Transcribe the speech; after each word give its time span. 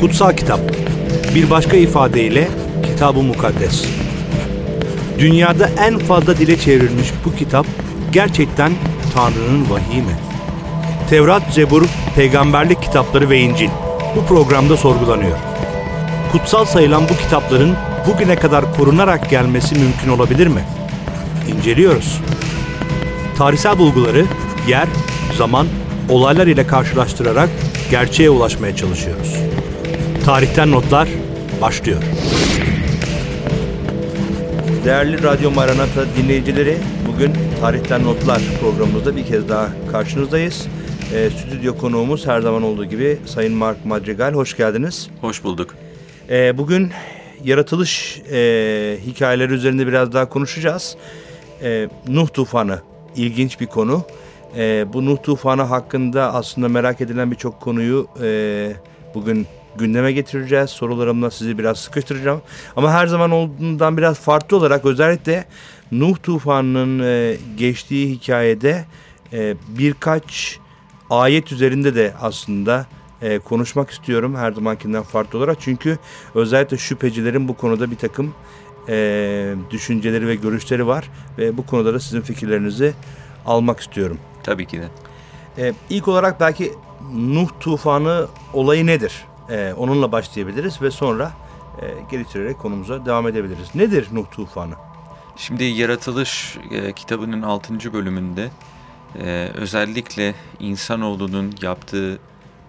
Kutsal 0.00 0.32
kitap. 0.32 0.60
Bir 1.34 1.50
başka 1.50 1.76
ifadeyle 1.76 2.48
Kitab-ı 2.86 3.22
Mukaddes. 3.22 3.84
Dünyada 5.18 5.70
en 5.78 5.98
fazla 5.98 6.38
dile 6.38 6.58
çevrilmiş 6.58 7.08
bu 7.24 7.34
kitap 7.36 7.66
gerçekten 8.12 8.72
Tanrı'nın 9.14 9.70
vahiy 9.70 10.00
mi? 10.00 10.16
Tevrat, 11.10 11.42
Zebur, 11.54 11.82
peygamberlik 12.16 12.82
kitapları 12.82 13.30
ve 13.30 13.38
İncil 13.38 13.68
bu 14.16 14.24
programda 14.24 14.76
sorgulanıyor. 14.76 15.36
Kutsal 16.32 16.64
sayılan 16.64 17.02
bu 17.08 17.16
kitapların 17.16 17.74
bugüne 18.06 18.36
kadar 18.36 18.76
korunarak 18.76 19.30
gelmesi 19.30 19.74
mümkün 19.74 20.08
olabilir 20.08 20.46
mi? 20.46 20.62
İnceliyoruz. 21.48 22.20
Tarihsel 23.38 23.78
bulguları 23.78 24.24
yer, 24.68 24.88
zaman, 25.38 25.66
olaylar 26.08 26.46
ile 26.46 26.66
karşılaştırarak 26.66 27.48
gerçeğe 27.90 28.30
ulaşmaya 28.30 28.76
çalışıyoruz. 28.76 29.59
Tarihten 30.30 30.70
notlar 30.70 31.08
başlıyor. 31.60 32.02
Değerli 34.84 35.22
Radyo 35.22 35.50
Maranata 35.50 36.04
dinleyicileri, 36.16 36.78
bugün 37.08 37.32
Tarihten 37.60 38.04
Notlar 38.04 38.42
programımızda 38.60 39.16
bir 39.16 39.24
kez 39.24 39.48
daha 39.48 39.68
karşınızdayız. 39.92 40.66
E, 41.14 41.30
stüdyo 41.30 41.78
konuğumuz 41.78 42.26
her 42.26 42.40
zaman 42.40 42.62
olduğu 42.62 42.84
gibi 42.84 43.18
Sayın 43.26 43.54
Mark 43.54 43.84
Madrigal. 43.84 44.32
Hoş 44.34 44.56
geldiniz. 44.56 45.10
Hoş 45.20 45.44
bulduk. 45.44 45.74
E, 46.30 46.58
bugün 46.58 46.90
yaratılış 47.44 48.22
e, 48.32 48.98
hikayeleri 49.06 49.52
üzerinde 49.52 49.86
biraz 49.86 50.12
daha 50.12 50.28
konuşacağız. 50.28 50.96
E, 51.62 51.88
Nuh 52.08 52.28
tufanı 52.28 52.80
ilginç 53.16 53.60
bir 53.60 53.66
konu. 53.66 54.02
E, 54.56 54.92
bu 54.92 55.06
Nuh 55.06 55.22
tufanı 55.22 55.62
hakkında 55.62 56.34
aslında 56.34 56.68
merak 56.68 57.00
edilen 57.00 57.30
birçok 57.30 57.60
konuyu 57.60 58.08
e, 58.22 58.72
bugün 59.14 59.46
gündeme 59.76 60.12
getireceğiz. 60.12 60.70
Sorularımla 60.70 61.30
sizi 61.30 61.58
biraz 61.58 61.78
sıkıştıracağım. 61.78 62.42
Ama 62.76 62.92
her 62.92 63.06
zaman 63.06 63.30
olduğundan 63.30 63.96
biraz 63.96 64.20
farklı 64.20 64.56
olarak 64.56 64.84
özellikle 64.84 65.44
Nuh 65.92 66.16
tufanının 66.22 67.04
e, 67.04 67.36
geçtiği 67.56 68.10
hikayede 68.10 68.84
e, 69.32 69.54
birkaç 69.68 70.58
ayet 71.10 71.52
üzerinde 71.52 71.94
de 71.94 72.14
aslında 72.20 72.86
e, 73.22 73.38
konuşmak 73.38 73.90
istiyorum 73.90 74.36
her 74.36 74.52
zamankinden 74.52 75.02
farklı 75.02 75.38
olarak. 75.38 75.56
Çünkü 75.60 75.98
özellikle 76.34 76.78
şüphecilerin 76.78 77.48
bu 77.48 77.56
konuda 77.56 77.90
bir 77.90 77.96
takım 77.96 78.34
e, 78.88 79.54
düşünceleri 79.70 80.26
ve 80.26 80.34
görüşleri 80.34 80.86
var. 80.86 81.10
Ve 81.38 81.56
bu 81.56 81.66
konuda 81.66 81.94
da 81.94 82.00
sizin 82.00 82.20
fikirlerinizi 82.20 82.94
almak 83.46 83.80
istiyorum. 83.80 84.18
Tabii 84.42 84.66
ki 84.66 84.80
de. 84.80 84.88
E, 85.58 85.72
ilk 85.90 86.08
olarak 86.08 86.40
belki 86.40 86.72
Nuh 87.14 87.48
tufanı 87.60 88.26
olayı 88.52 88.86
nedir? 88.86 89.24
E, 89.50 89.74
onunla 89.76 90.12
başlayabiliriz 90.12 90.82
ve 90.82 90.90
sonra 90.90 91.32
e, 91.82 91.86
geliştirerek 92.10 92.58
konumuza 92.58 93.06
devam 93.06 93.28
edebiliriz. 93.28 93.74
Nedir 93.74 94.08
Nuh 94.12 94.30
tufanı? 94.30 94.74
Şimdi 95.36 95.64
Yaratılış 95.64 96.58
e, 96.70 96.92
kitabının 96.92 97.42
6. 97.42 97.92
bölümünde 97.92 98.50
e, 99.22 99.48
özellikle 99.54 100.34
insanoğlunun 100.58 101.54
yaptığı 101.62 102.18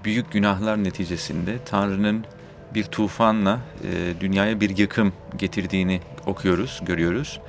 büyük 0.04 0.32
günahlar 0.32 0.84
neticesinde 0.84 1.58
Tanrı'nın 1.66 2.26
bir 2.74 2.84
tufanla 2.84 3.60
e, 3.84 4.20
dünyaya 4.20 4.60
bir 4.62 4.78
yıkım 4.78 5.14
getirdiğini 5.38 6.02
okuyoruz, 6.26 6.82
görüyoruz. 6.86 7.40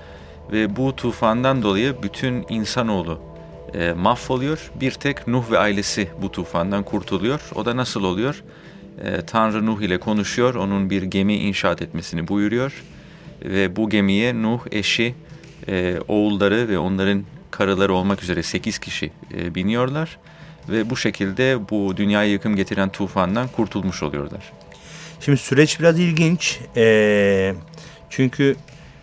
Ve 0.52 0.76
bu 0.76 0.96
tufandan 0.96 1.62
dolayı 1.62 2.02
bütün 2.02 2.46
insanoğlu 2.48 3.20
e, 3.74 3.92
mahvoluyor. 3.92 4.70
Bir 4.80 4.90
tek 4.90 5.26
Nuh 5.28 5.50
ve 5.50 5.58
ailesi 5.58 6.08
bu 6.22 6.32
tufandan 6.32 6.82
kurtuluyor. 6.82 7.40
O 7.54 7.64
da 7.64 7.76
nasıl 7.76 8.04
oluyor? 8.04 8.42
E, 9.04 9.26
Tanrı 9.26 9.66
Nuh 9.66 9.80
ile 9.80 9.98
konuşuyor, 9.98 10.54
onun 10.54 10.90
bir 10.90 11.02
gemi 11.02 11.34
inşaat 11.34 11.82
etmesini 11.82 12.28
buyuruyor. 12.28 12.82
Ve 13.44 13.76
bu 13.76 13.90
gemiye 13.90 14.42
Nuh, 14.42 14.60
eşi, 14.70 15.14
e, 15.68 15.96
oğulları 16.08 16.68
ve 16.68 16.78
onların 16.78 17.24
karıları 17.50 17.94
olmak 17.94 18.22
üzere 18.22 18.42
8 18.42 18.78
kişi 18.78 19.10
e, 19.34 19.54
biniyorlar. 19.54 20.18
Ve 20.68 20.90
bu 20.90 20.96
şekilde 20.96 21.58
bu 21.70 21.96
dünyaya 21.96 22.30
yıkım 22.30 22.56
getiren 22.56 22.88
tufandan 22.88 23.48
kurtulmuş 23.48 24.02
oluyorlar. 24.02 24.52
Şimdi 25.20 25.38
süreç 25.38 25.80
biraz 25.80 26.00
ilginç. 26.00 26.60
E, 26.76 27.54
çünkü 28.10 28.56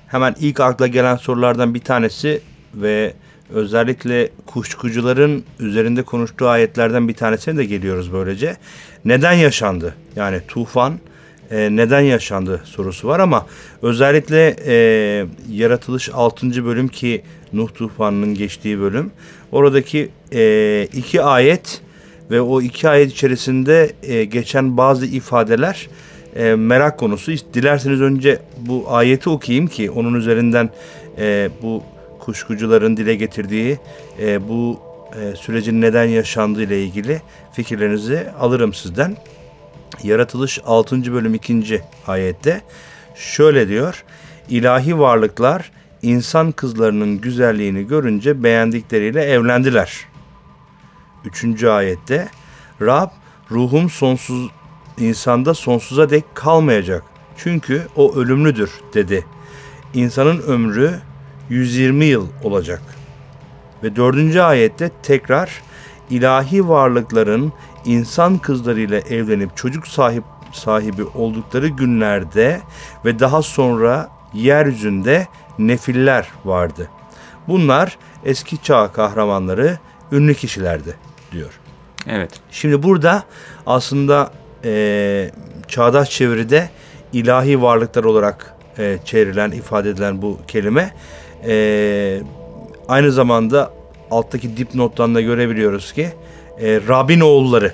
hemen 0.08 0.36
ilk 0.40 0.60
akla 0.60 0.88
gelen 0.88 1.16
sorulardan 1.16 1.74
bir 1.74 1.80
tanesi 1.80 2.42
ve 2.74 3.14
özellikle 3.50 4.30
kuşkucuların 4.46 5.44
üzerinde 5.60 6.04
konuştuğu 6.04 6.48
ayetlerden 6.48 7.08
bir 7.08 7.14
tanesine 7.14 7.58
de 7.58 7.66
geliyoruz 7.66 8.14
böylece. 8.14 8.58
Neden 9.06 9.34
yaşandı? 9.34 9.96
Yani 10.16 10.42
tufan 10.48 11.00
e, 11.52 11.76
neden 11.76 12.02
yaşandı 12.02 12.62
sorusu 12.66 13.08
var 13.08 13.20
ama 13.20 13.46
özellikle 13.82 14.56
e, 14.66 14.74
yaratılış 15.52 16.10
6. 16.14 16.66
bölüm 16.66 16.88
ki 16.88 17.22
Nuh 17.54 17.70
tufanının 17.74 18.34
geçtiği 18.34 18.80
bölüm 18.80 19.12
oradaki 19.52 20.10
e, 20.34 20.88
iki 20.94 21.22
ayet 21.22 21.82
ve 22.32 22.42
o 22.42 22.62
iki 22.62 22.90
ayet 22.90 23.12
içerisinde 23.12 23.92
e, 24.04 24.24
geçen 24.24 24.78
bazı 24.78 25.06
ifadeler 25.06 25.88
e, 26.36 26.56
merak 26.56 27.00
konusu. 27.00 27.32
Dilerseniz 27.54 28.02
önce 28.02 28.40
bu 28.58 28.86
ayeti 28.88 29.30
okuyayım 29.30 29.68
ki 29.68 29.92
onun 29.92 30.14
üzerinden 30.14 30.70
e, 31.18 31.50
bu 31.62 31.84
kuşkucuların 32.20 32.98
dile 32.98 33.16
getirdiği 33.16 33.78
e, 34.22 34.48
bu 34.48 34.80
e, 35.16 35.36
sürecin 35.36 35.82
neden 35.82 36.06
yaşandığı 36.06 36.64
ile 36.64 36.84
ilgili 36.84 37.22
fikirlerinizi 37.54 38.28
alırım 38.40 38.74
sizden. 38.74 39.18
Yaratılış 40.04 40.60
6. 40.66 41.14
bölüm 41.14 41.34
2. 41.34 41.82
ayette 42.08 42.62
şöyle 43.16 43.68
diyor. 43.68 44.04
İlahi 44.50 45.00
varlıklar 45.00 45.72
insan 46.02 46.52
kızlarının 46.52 47.22
güzelliğini 47.22 47.88
görünce 47.88 48.44
beğendikleriyle 48.44 49.22
evlendiler. 49.24 50.08
3. 51.26 51.64
ayette 51.64 52.30
Rab 52.82 53.10
ruhum 53.52 53.90
sonsuz 53.90 54.50
insanda 54.98 55.54
sonsuza 55.54 56.10
dek 56.10 56.24
kalmayacak. 56.34 57.04
Çünkü 57.38 57.88
o 57.96 58.16
ölümlüdür 58.16 58.72
dedi. 58.94 59.26
İnsanın 59.94 60.42
ömrü 60.42 61.00
120 61.50 62.06
yıl 62.06 62.28
olacak. 62.44 62.99
Ve 63.84 63.96
dördüncü 63.96 64.40
ayette 64.40 64.92
tekrar 65.04 65.62
ilahi 66.10 66.70
varlıkların 66.70 67.54
insan 67.86 68.38
kızlarıyla 68.38 69.00
evlenip 69.00 69.58
çocuk 69.58 69.88
sahip 69.88 70.24
sahibi 70.52 71.04
oldukları 71.04 71.68
günlerde 71.68 72.62
ve 73.06 73.20
daha 73.20 73.42
sonra 73.42 74.10
yeryüzünde 74.34 75.28
nefiller 75.60 76.28
vardı. 76.46 76.90
Bunlar 77.48 77.98
eski 78.26 78.64
çağ 78.64 78.92
kahramanları, 78.92 79.78
ünlü 80.12 80.34
kişilerdi 80.34 80.96
diyor. 81.32 81.60
Evet. 82.08 82.32
Şimdi 82.52 82.84
burada 82.84 83.24
aslında 83.66 84.32
e, 84.66 85.32
çağdaş 85.68 86.10
çeviride 86.10 86.70
ilahi 87.14 87.62
varlıklar 87.62 88.04
olarak 88.04 88.56
e, 88.78 88.98
çevrilen, 89.06 89.52
ifade 89.52 89.90
edilen 89.90 90.22
bu 90.22 90.40
kelime 90.48 90.94
e, 91.48 92.22
aynı 92.90 93.12
zamanda 93.12 93.72
alttaki 94.12 94.58
dipnottan 94.58 95.16
da 95.16 95.22
görebiliyoruz 95.22 95.94
ki 95.94 96.10
e, 96.62 96.82
Rab'in 96.88 97.20
oğulları 97.20 97.74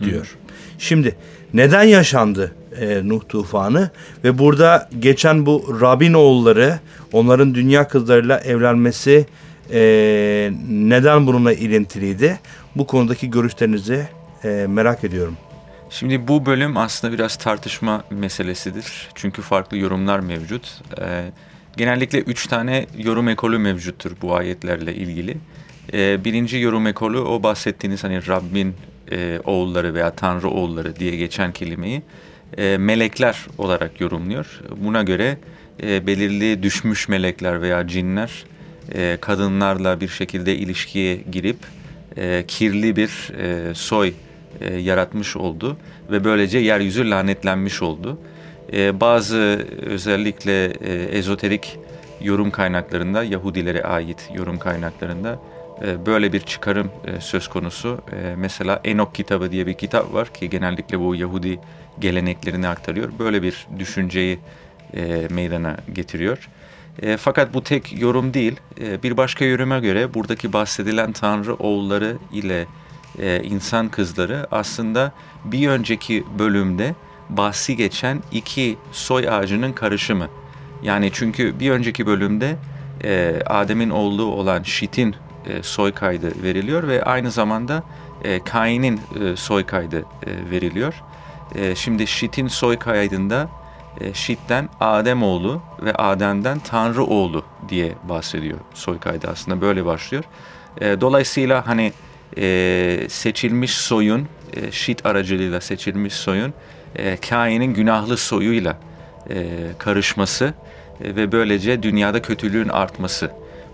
diyor. 0.00 0.24
Hı. 0.24 0.52
Şimdi 0.78 1.16
neden 1.54 1.82
yaşandı 1.82 2.54
e, 2.80 3.08
Nuh 3.08 3.20
tufanı 3.28 3.90
ve 4.24 4.38
burada 4.38 4.88
geçen 4.98 5.46
bu 5.46 5.78
Rab'in 5.80 6.12
oğulları 6.12 6.78
onların 7.12 7.54
dünya 7.54 7.88
kızlarıyla 7.88 8.40
evlenmesi 8.40 9.26
e, 9.72 9.80
neden 10.68 11.26
bununla 11.26 11.52
ilintiliydi? 11.52 12.38
Bu 12.76 12.86
konudaki 12.86 13.30
görüşlerinizi 13.30 14.08
e, 14.44 14.66
merak 14.68 15.04
ediyorum. 15.04 15.36
Şimdi 15.90 16.28
bu 16.28 16.46
bölüm 16.46 16.76
aslında 16.76 17.14
biraz 17.14 17.36
tartışma 17.36 18.04
meselesidir. 18.10 19.08
Çünkü 19.14 19.42
farklı 19.42 19.76
yorumlar 19.76 20.20
mevcut. 20.20 20.80
Ee, 21.00 21.24
genellikle 21.76 22.20
üç 22.20 22.46
tane 22.46 22.86
yorum 22.98 23.28
ekolü 23.28 23.58
mevcuttur 23.58 24.12
bu 24.22 24.36
ayetlerle 24.36 24.94
ilgili. 24.94 25.36
Ee, 25.92 26.24
birinci 26.24 26.58
yorum 26.58 26.86
ekolü 26.86 27.18
o 27.18 27.42
bahsettiğiniz 27.42 28.04
hani 28.04 28.26
Rabbin 28.28 28.74
e, 29.12 29.40
oğulları 29.44 29.94
veya 29.94 30.10
Tanrı 30.10 30.48
oğulları 30.48 30.96
diye 30.96 31.16
geçen 31.16 31.52
kelimeyi 31.52 32.02
e, 32.58 32.76
melekler 32.78 33.46
olarak 33.58 34.00
yorumluyor. 34.00 34.60
Buna 34.76 35.02
göre 35.02 35.38
e, 35.82 36.06
belirli 36.06 36.62
düşmüş 36.62 37.08
melekler 37.08 37.62
veya 37.62 37.88
cinler 37.88 38.44
e, 38.94 39.18
kadınlarla 39.20 40.00
bir 40.00 40.08
şekilde 40.08 40.56
ilişkiye 40.56 41.16
girip 41.32 41.56
e, 42.16 42.44
kirli 42.48 42.96
bir 42.96 43.32
e, 43.38 43.74
soy 43.74 44.12
e, 44.60 44.74
yaratmış 44.74 45.36
oldu 45.36 45.76
ve 46.10 46.24
böylece 46.24 46.58
yeryüzü 46.58 47.10
lanetlenmiş 47.10 47.82
oldu. 47.82 48.18
E, 48.74 49.00
bazı 49.00 49.66
özellikle 49.82 50.64
e, 50.66 50.92
ezoterik 50.92 51.78
yorum 52.20 52.50
kaynaklarında, 52.50 53.24
Yahudilere 53.24 53.82
ait 53.82 54.30
yorum 54.34 54.58
kaynaklarında 54.58 55.38
e, 55.86 56.06
böyle 56.06 56.32
bir 56.32 56.40
çıkarım 56.40 56.90
e, 57.04 57.20
söz 57.20 57.48
konusu. 57.48 58.00
Mesela 58.36 58.80
Enok 58.84 59.14
kitabı 59.14 59.52
diye 59.52 59.66
bir 59.66 59.74
kitap 59.74 60.14
var 60.14 60.34
ki 60.34 60.50
genellikle 60.50 61.00
bu 61.00 61.14
Yahudi 61.14 61.60
geleneklerini 61.98 62.68
aktarıyor. 62.68 63.12
Böyle 63.18 63.42
bir 63.42 63.66
düşünceyi 63.78 64.38
meydana 65.30 65.76
getiriyor. 65.92 66.48
Fakat 67.18 67.54
bu 67.54 67.62
tek 67.62 68.00
yorum 68.00 68.34
değil. 68.34 68.56
Bir 69.02 69.16
başka 69.16 69.44
yoruma 69.44 69.78
göre 69.78 70.14
buradaki 70.14 70.52
bahsedilen 70.52 71.12
Tanrı 71.12 71.54
oğulları 71.54 72.16
ile 72.32 72.66
insan 73.42 73.88
kızları 73.88 74.46
aslında 74.50 75.12
bir 75.44 75.68
önceki 75.68 76.24
bölümde 76.38 76.94
bahsi 77.30 77.76
geçen 77.76 78.22
iki 78.32 78.76
soy 78.92 79.28
ağacının 79.28 79.72
karışımı. 79.72 80.28
Yani 80.82 81.10
çünkü 81.12 81.60
bir 81.60 81.70
önceki 81.70 82.06
bölümde 82.06 82.56
e, 83.04 83.40
Adem'in 83.46 83.90
oğlu 83.90 84.24
olan 84.24 84.62
Şit'in 84.62 85.16
e, 85.46 85.62
soy 85.62 85.92
kaydı 85.92 86.42
veriliyor 86.42 86.88
ve 86.88 87.04
aynı 87.04 87.30
zamanda 87.30 87.82
e, 88.24 88.44
Kain'in 88.44 89.00
e, 89.20 89.36
soy 89.36 89.66
kaydı 89.66 89.98
e, 89.98 90.50
veriliyor. 90.50 90.94
E, 91.54 91.74
şimdi 91.74 92.06
Şit'in 92.06 92.48
soy 92.48 92.78
kaydında 92.78 93.48
e, 94.00 94.14
Şit'ten 94.14 94.68
Adem 94.80 95.22
oğlu 95.22 95.62
ve 95.82 95.94
Adem'den 95.94 96.58
Tanrı 96.58 97.04
oğlu 97.04 97.44
diye 97.68 97.92
bahsediyor 98.08 98.58
soy 98.74 98.98
kaydı 98.98 99.28
aslında 99.30 99.60
böyle 99.60 99.84
başlıyor. 99.84 100.24
E, 100.80 101.00
dolayısıyla 101.00 101.66
hani 101.66 101.92
e, 102.38 103.06
seçilmiş 103.08 103.70
soyun, 103.70 104.28
e, 104.52 104.72
Şit 104.72 105.06
aracılığıyla 105.06 105.60
seçilmiş 105.60 106.14
soyun 106.14 106.54
e, 106.96 107.16
Kain'in 107.16 107.74
günahlı 107.74 108.16
soyuyla 108.16 108.78
e, 109.30 109.46
karışması 109.78 110.54
e, 111.04 111.16
ve 111.16 111.32
böylece 111.32 111.82
dünyada 111.82 112.22
kötülüğün 112.22 112.68
artması. 112.68 113.30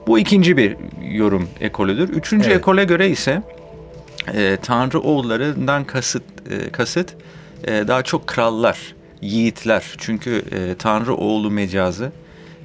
Bu 0.06 0.19
ikinci 0.19 0.56
bir 0.56 0.76
yorum 1.11 1.49
ekolüdür. 1.61 2.08
Üçüncü 2.08 2.46
evet. 2.46 2.58
ekole 2.58 2.84
göre 2.84 3.08
ise 3.08 3.43
e, 4.34 4.58
Tanrı 4.62 5.00
oğullarından 5.00 5.84
kasıt, 5.84 6.22
e, 6.50 6.70
kasıt 6.70 7.14
e, 7.64 7.88
daha 7.88 8.02
çok 8.02 8.26
krallar, 8.26 8.94
yiğitler. 9.20 9.94
Çünkü 9.99 10.43
e, 10.52 10.75
Tanrı 10.75 11.14
oğlu 11.14 11.50
mecazı 11.50 12.12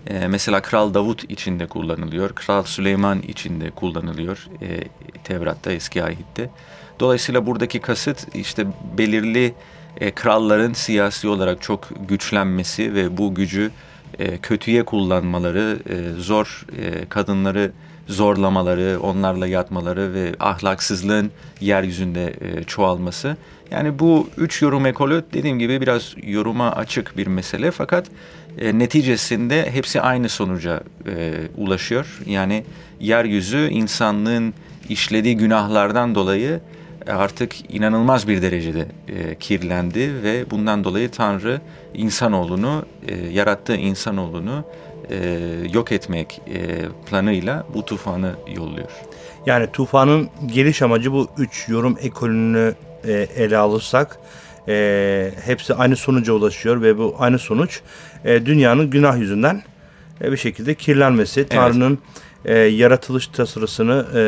e, 0.07 0.27
mesela 0.27 0.61
Kral 0.61 0.93
Davut 0.93 1.31
içinde 1.31 1.65
kullanılıyor, 1.65 2.29
Kral 2.35 2.63
Süleyman 2.63 3.21
içinde 3.21 3.71
kullanılıyor 3.71 4.47
e, 4.61 4.67
Tevrat'ta, 5.23 5.71
Eski 5.71 6.03
Ahit'te. 6.03 6.49
Dolayısıyla 6.99 7.45
buradaki 7.45 7.79
kasıt 7.79 8.35
işte 8.35 8.67
belirli 8.97 9.53
e, 10.01 10.11
kralların 10.11 10.73
siyasi 10.73 11.27
olarak 11.27 11.61
çok 11.61 11.89
güçlenmesi 12.09 12.93
ve 12.93 13.17
bu 13.17 13.35
gücü 13.35 13.71
e, 14.19 14.37
kötüye 14.37 14.85
kullanmaları, 14.85 15.79
e, 15.89 16.21
zor 16.21 16.65
e, 16.81 17.05
kadınları 17.09 17.71
zorlamaları, 18.07 18.99
onlarla 19.01 19.47
yatmaları 19.47 20.13
ve 20.13 20.35
ahlaksızlığın 20.39 21.31
yeryüzünde 21.61 22.33
e, 22.41 22.63
çoğalması. 22.63 23.37
Yani 23.71 23.99
bu 23.99 24.29
üç 24.37 24.61
yorum 24.61 24.85
ekolü 24.85 25.23
dediğim 25.33 25.59
gibi 25.59 25.81
biraz 25.81 26.15
yoruma 26.23 26.71
açık 26.71 27.17
bir 27.17 27.27
mesele 27.27 27.71
fakat 27.71 28.07
e, 28.57 28.79
neticesinde 28.79 29.71
hepsi 29.71 30.01
aynı 30.01 30.29
sonuca 30.29 30.83
e, 31.07 31.33
ulaşıyor. 31.57 32.19
Yani 32.25 32.63
yeryüzü 32.99 33.69
insanlığın 33.69 34.53
işlediği 34.89 35.37
günahlardan 35.37 36.15
dolayı 36.15 36.59
artık 37.07 37.73
inanılmaz 37.73 38.27
bir 38.27 38.41
derecede 38.41 38.85
e, 39.07 39.35
kirlendi 39.35 40.23
ve 40.23 40.51
bundan 40.51 40.83
dolayı 40.83 41.11
Tanrı 41.11 41.61
insanoğlunu, 41.93 42.85
e, 43.07 43.15
yarattığı 43.15 43.75
insanoğlunu 43.75 44.63
e, 45.09 45.39
yok 45.73 45.91
etmek 45.91 46.41
e, 46.47 46.85
planıyla 47.09 47.65
bu 47.73 47.85
tufanı 47.85 48.31
yolluyor. 48.55 48.89
Yani 49.45 49.67
tufanın 49.71 50.29
geliş 50.45 50.81
amacı 50.81 51.11
bu 51.11 51.27
üç 51.37 51.69
yorum 51.69 51.97
ekolünü 52.01 52.75
e, 53.07 53.11
ele 53.13 53.57
alırsak 53.57 54.19
e, 54.67 55.31
hepsi 55.45 55.73
aynı 55.73 55.95
sonuca 55.95 56.33
ulaşıyor 56.33 56.81
ve 56.81 56.97
bu 56.97 57.15
aynı 57.19 57.39
sonuç 57.39 57.81
e, 58.25 58.45
dünyanın 58.45 58.89
günah 58.89 59.17
yüzünden 59.17 59.63
e, 60.21 60.31
bir 60.31 60.37
şekilde 60.37 60.75
kirlenmesi. 60.75 61.39
Evet. 61.39 61.51
Tanrı'nın 61.51 61.99
e, 62.45 62.57
yaratılış 62.57 63.27
tasarısını 63.27 64.05
e, 64.13 64.19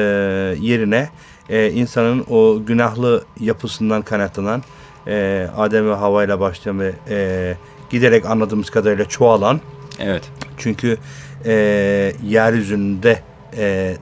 yerine 0.61 1.09
e, 1.49 1.71
insanın 1.71 2.25
o 2.29 2.59
günahlı 2.65 3.25
yapısından 3.39 4.01
kaynaklanan 4.01 4.63
e, 5.07 5.47
Adem 5.57 5.89
ve 5.89 5.95
Hava 5.95 6.23
ile 6.23 6.39
başlayan 6.39 6.79
ve 6.79 6.93
e, 7.09 7.57
giderek 7.89 8.25
anladığımız 8.25 8.69
kadarıyla 8.69 9.05
çoğalan 9.05 9.61
Evet. 9.99 10.23
Çünkü 10.57 10.97
e, 11.45 11.53
yeryüzünde 12.23 13.19
e, 13.57 13.95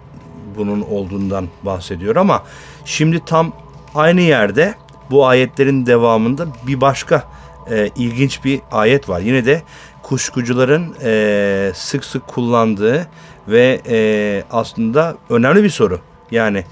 bunun 0.57 0.81
olduğundan 0.81 1.47
bahsediyor 1.63 2.15
ama 2.15 2.44
şimdi 2.86 3.25
tam 3.25 3.53
aynı 3.95 4.21
yerde 4.21 4.75
bu 5.12 5.27
ayetlerin 5.27 5.86
devamında 5.86 6.47
bir 6.68 6.81
başka 6.81 7.24
e, 7.71 7.89
ilginç 7.95 8.44
bir 8.44 8.62
ayet 8.71 9.09
var. 9.09 9.19
Yine 9.19 9.45
de 9.45 9.62
kuşkucuların 10.03 10.95
e, 11.03 11.71
sık 11.75 12.06
sık 12.06 12.27
kullandığı 12.27 13.07
ve 13.47 13.81
e, 13.88 14.44
aslında 14.51 15.18
önemli 15.30 15.63
bir 15.63 15.69
soru. 15.69 16.00
Yani 16.31 16.63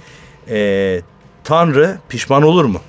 e, 0.50 1.02
Tanrı 1.44 1.98
pişman 2.10 2.44
olur 2.44 2.66
mu? 2.66 2.82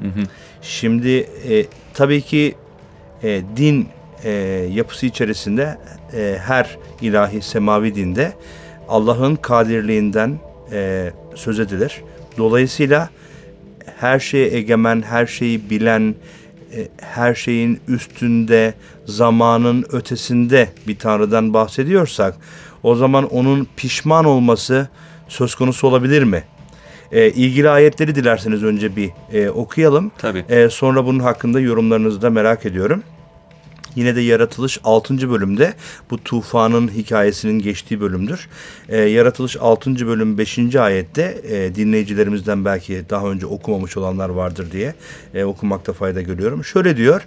Hı 0.00 0.06
hı. 0.06 0.22
Şimdi 0.62 1.28
e, 1.48 1.66
tabii 1.94 2.22
ki 2.22 2.54
e, 3.22 3.42
din 3.56 3.88
e, 4.24 4.30
yapısı 4.72 5.06
içerisinde 5.06 5.78
e, 6.14 6.36
her 6.40 6.78
ilahi 7.00 7.42
semavi 7.42 7.94
dinde 7.94 8.32
Allah'ın 8.88 9.36
kadirliğinden 9.36 10.38
e, 10.72 11.10
söz 11.34 11.60
edilir. 11.60 12.02
Dolayısıyla 12.38 13.10
her 14.00 14.18
şeye 14.18 14.56
egemen, 14.56 15.02
her 15.02 15.26
şeyi 15.26 15.70
bilen, 15.70 16.14
e, 16.72 16.88
her 17.00 17.34
şeyin 17.34 17.80
üstünde, 17.88 18.74
zamanın 19.04 19.84
ötesinde 19.92 20.68
bir 20.88 20.98
Tanrı'dan 20.98 21.54
bahsediyorsak 21.54 22.34
o 22.82 22.94
zaman 22.94 23.24
onun 23.24 23.66
pişman 23.76 24.24
olması 24.24 24.88
söz 25.28 25.54
konusu 25.54 25.86
olabilir 25.88 26.22
mi? 26.22 26.44
E, 27.12 27.30
ilgili 27.30 27.68
ayetleri 27.70 28.14
dilerseniz 28.14 28.62
önce 28.62 28.96
bir 28.96 29.10
e, 29.32 29.50
okuyalım. 29.50 30.12
Tabii. 30.18 30.44
E, 30.48 30.68
sonra 30.68 31.06
bunun 31.06 31.20
hakkında 31.20 31.60
yorumlarınızı 31.60 32.22
da 32.22 32.30
merak 32.30 32.66
ediyorum. 32.66 33.02
Yine 33.96 34.16
de 34.16 34.20
Yaratılış 34.20 34.80
6. 34.84 35.30
bölümde 35.30 35.74
bu 36.10 36.24
tufanın 36.24 36.88
hikayesinin 36.88 37.58
geçtiği 37.58 38.00
bölümdür. 38.00 38.48
E, 38.88 39.00
Yaratılış 39.00 39.56
6. 39.56 40.06
bölüm 40.06 40.38
5. 40.38 40.76
ayette 40.76 41.40
e, 41.48 41.74
dinleyicilerimizden 41.74 42.64
belki 42.64 43.04
daha 43.10 43.30
önce 43.30 43.46
okumamış 43.46 43.96
olanlar 43.96 44.28
vardır 44.28 44.70
diye 44.72 44.94
e, 45.34 45.44
okumakta 45.44 45.92
fayda 45.92 46.22
görüyorum. 46.22 46.64
Şöyle 46.64 46.96
diyor. 46.96 47.22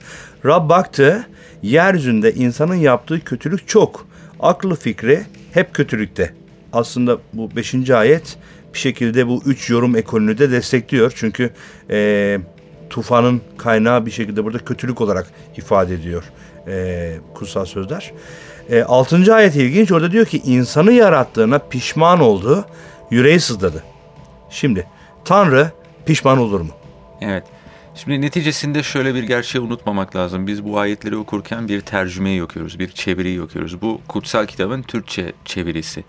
Rab 0.45 0.69
baktı 0.69 1.27
yeryüzünde 1.61 2.33
insanın 2.33 2.75
yaptığı 2.75 3.23
kötülük 3.23 3.67
çok. 3.67 4.07
Aklı 4.39 4.75
fikri 4.75 5.23
hep 5.51 5.73
kötülükte. 5.73 6.33
Aslında 6.73 7.17
bu 7.33 7.55
5. 7.55 7.89
ayet 7.89 8.37
bir 8.73 8.79
şekilde 8.79 9.27
bu 9.27 9.41
üç 9.45 9.69
yorum 9.69 9.95
ekolünü 9.95 10.37
de 10.37 10.51
destekliyor. 10.51 11.13
Çünkü 11.15 11.49
e, 11.89 12.39
tufanın 12.89 13.41
kaynağı 13.57 14.05
bir 14.05 14.11
şekilde 14.11 14.43
burada 14.43 14.57
kötülük 14.57 15.01
olarak 15.01 15.27
ifade 15.57 15.93
ediyor 15.93 16.23
e, 16.67 17.15
kutsal 17.33 17.65
sözler. 17.65 18.13
E, 18.69 18.83
6. 18.83 19.35
ayet 19.35 19.55
ilginç. 19.55 19.91
Orada 19.91 20.11
diyor 20.11 20.25
ki 20.25 20.41
insanı 20.45 20.91
yarattığına 20.91 21.59
pişman 21.59 22.19
oldu, 22.19 22.65
yüreği 23.11 23.39
sızladı. 23.39 23.83
Şimdi 24.49 24.87
Tanrı 25.25 25.71
pişman 26.05 26.37
olur 26.37 26.61
mu? 26.61 26.71
Evet. 27.21 27.43
Şimdi 27.95 28.21
neticesinde 28.21 28.83
şöyle 28.83 29.15
bir 29.15 29.23
gerçeği 29.23 29.63
unutmamak 29.63 30.15
lazım. 30.15 30.47
Biz 30.47 30.65
bu 30.65 30.79
ayetleri 30.79 31.17
okurken 31.17 31.67
bir 31.67 31.81
tercümeyi 31.81 32.43
okuyoruz, 32.43 32.79
bir 32.79 32.89
çeviriyi 32.89 33.41
okuyoruz. 33.41 33.81
Bu 33.81 34.01
kutsal 34.07 34.45
kitabın 34.45 34.81
Türkçe 34.81 35.33
çevirisi. 35.45 36.03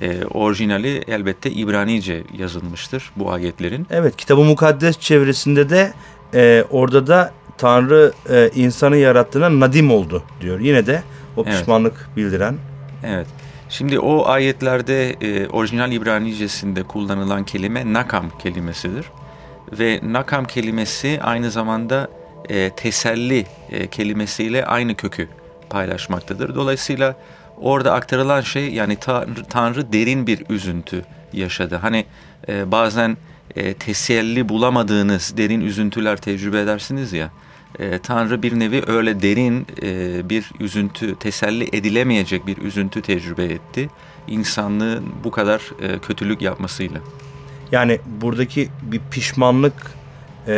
E, 0.00 0.24
orijinali 0.24 1.02
elbette 1.08 1.50
İbranice 1.50 2.22
yazılmıştır 2.38 3.10
bu 3.16 3.32
ayetlerin. 3.32 3.86
Evet, 3.90 4.16
kitabı 4.16 4.40
mukaddes 4.40 4.98
çevirisinde 4.98 5.70
de 5.70 5.92
e, 6.34 6.64
orada 6.70 7.06
da 7.06 7.32
Tanrı 7.58 8.12
e, 8.30 8.50
insanı 8.54 8.96
yarattığına 8.96 9.60
nadim 9.60 9.90
oldu 9.90 10.22
diyor. 10.40 10.60
Yine 10.60 10.86
de 10.86 11.02
o 11.36 11.44
pişmanlık 11.44 11.94
evet. 12.06 12.16
bildiren. 12.16 12.56
Evet. 13.04 13.26
Şimdi 13.68 13.98
o 13.98 14.26
ayetlerde 14.26 15.10
e, 15.10 15.48
orijinal 15.48 15.92
İbranicesinde 15.92 16.82
kullanılan 16.82 17.44
kelime 17.44 17.92
nakam 17.92 18.30
kelimesidir. 18.38 19.06
Ve 19.78 20.00
nakam 20.02 20.44
kelimesi 20.44 21.20
aynı 21.22 21.50
zamanda 21.50 22.08
e, 22.48 22.70
teselli 22.70 23.46
e, 23.70 23.86
kelimesiyle 23.86 24.66
aynı 24.66 24.94
kökü 24.94 25.28
paylaşmaktadır. 25.70 26.54
Dolayısıyla 26.54 27.16
orada 27.64 27.92
aktarılan 27.92 28.40
şey 28.40 28.72
yani 28.72 28.96
Tanrı, 28.96 29.44
Tanrı 29.44 29.92
derin 29.92 30.26
bir 30.26 30.42
üzüntü 30.50 31.04
yaşadı. 31.32 31.76
Hani 31.76 32.04
e, 32.48 32.72
bazen 32.72 33.16
e, 33.56 33.74
teselli 33.74 34.48
bulamadığınız 34.48 35.36
derin 35.36 35.60
üzüntüler 35.60 36.16
tecrübe 36.16 36.60
edersiniz 36.60 37.12
ya. 37.12 37.30
E, 37.78 37.98
Tanrı 37.98 38.42
bir 38.42 38.58
nevi 38.58 38.82
öyle 38.86 39.22
derin 39.22 39.66
e, 39.82 40.28
bir 40.30 40.50
üzüntü, 40.60 41.18
teselli 41.18 41.76
edilemeyecek 41.76 42.46
bir 42.46 42.58
üzüntü 42.58 43.02
tecrübe 43.02 43.44
etti. 43.44 43.88
insanlığın 44.28 45.04
bu 45.24 45.30
kadar 45.30 45.60
e, 45.80 45.98
kötülük 45.98 46.42
yapmasıyla. 46.42 47.00
Yani 47.72 48.00
buradaki 48.06 48.68
bir 48.82 49.00
pişmanlık 49.10 49.94
e, 50.46 50.54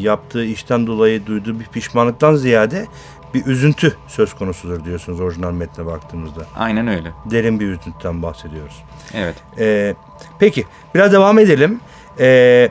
yaptığı 0.00 0.44
işten 0.44 0.86
dolayı 0.86 1.26
duyduğu 1.26 1.60
bir 1.60 1.64
pişmanlıktan 1.64 2.34
ziyade 2.34 2.86
bir 3.34 3.46
üzüntü 3.46 3.96
söz 4.08 4.34
konusudur 4.34 4.84
diyorsunuz 4.84 5.20
orijinal 5.20 5.52
metne 5.52 5.86
baktığımızda. 5.86 6.46
Aynen 6.56 6.88
öyle. 6.88 7.12
Derin 7.30 7.60
bir 7.60 7.66
üzüntüden 7.66 8.22
bahsediyoruz. 8.22 8.82
Evet. 9.14 9.36
E, 9.58 9.94
peki 10.38 10.64
biraz 10.94 11.12
devam 11.12 11.38
edelim. 11.38 11.80
E, 12.20 12.68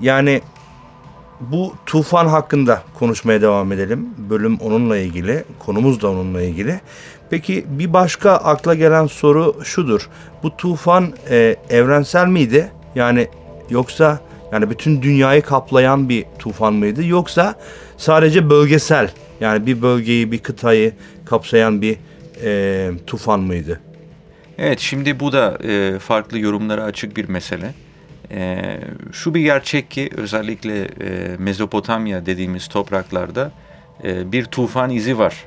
yani 0.00 0.42
bu 1.40 1.74
tufan 1.86 2.26
hakkında 2.26 2.82
konuşmaya 2.98 3.42
devam 3.42 3.72
edelim. 3.72 4.08
Bölüm 4.18 4.58
onunla 4.58 4.96
ilgili, 4.96 5.44
konumuz 5.58 6.02
da 6.02 6.10
onunla 6.10 6.42
ilgili. 6.42 6.80
Peki 7.30 7.64
bir 7.68 7.92
başka 7.92 8.30
akla 8.30 8.74
gelen 8.74 9.06
soru 9.06 9.64
şudur. 9.64 10.08
Bu 10.42 10.56
tufan 10.56 11.12
e, 11.30 11.56
evrensel 11.70 12.26
miydi? 12.26 12.72
Yani 12.94 13.28
yoksa 13.70 14.20
yani 14.52 14.70
bütün 14.70 15.02
dünyayı 15.02 15.42
kaplayan 15.42 16.08
bir 16.08 16.24
tufan 16.38 16.74
mıydı? 16.74 17.04
Yoksa 17.04 17.54
sadece 17.96 18.50
bölgesel 18.50 19.10
yani 19.42 19.66
bir 19.66 19.82
bölgeyi, 19.82 20.32
bir 20.32 20.38
kıtayı 20.38 20.92
kapsayan 21.24 21.82
bir 21.82 21.96
e, 22.44 22.90
tufan 23.06 23.40
mıydı? 23.40 23.80
Evet 24.58 24.80
şimdi 24.80 25.20
bu 25.20 25.32
da 25.32 25.58
e, 25.64 25.98
farklı 25.98 26.38
yorumlara 26.38 26.84
açık 26.84 27.16
bir 27.16 27.28
mesele. 27.28 27.74
E, 28.30 28.78
şu 29.12 29.34
bir 29.34 29.40
gerçek 29.40 29.90
ki 29.90 30.10
özellikle 30.16 30.84
e, 30.84 31.36
Mezopotamya 31.38 32.26
dediğimiz 32.26 32.68
topraklarda 32.68 33.52
e, 34.04 34.32
bir 34.32 34.44
tufan 34.44 34.90
izi 34.90 35.18
var. 35.18 35.44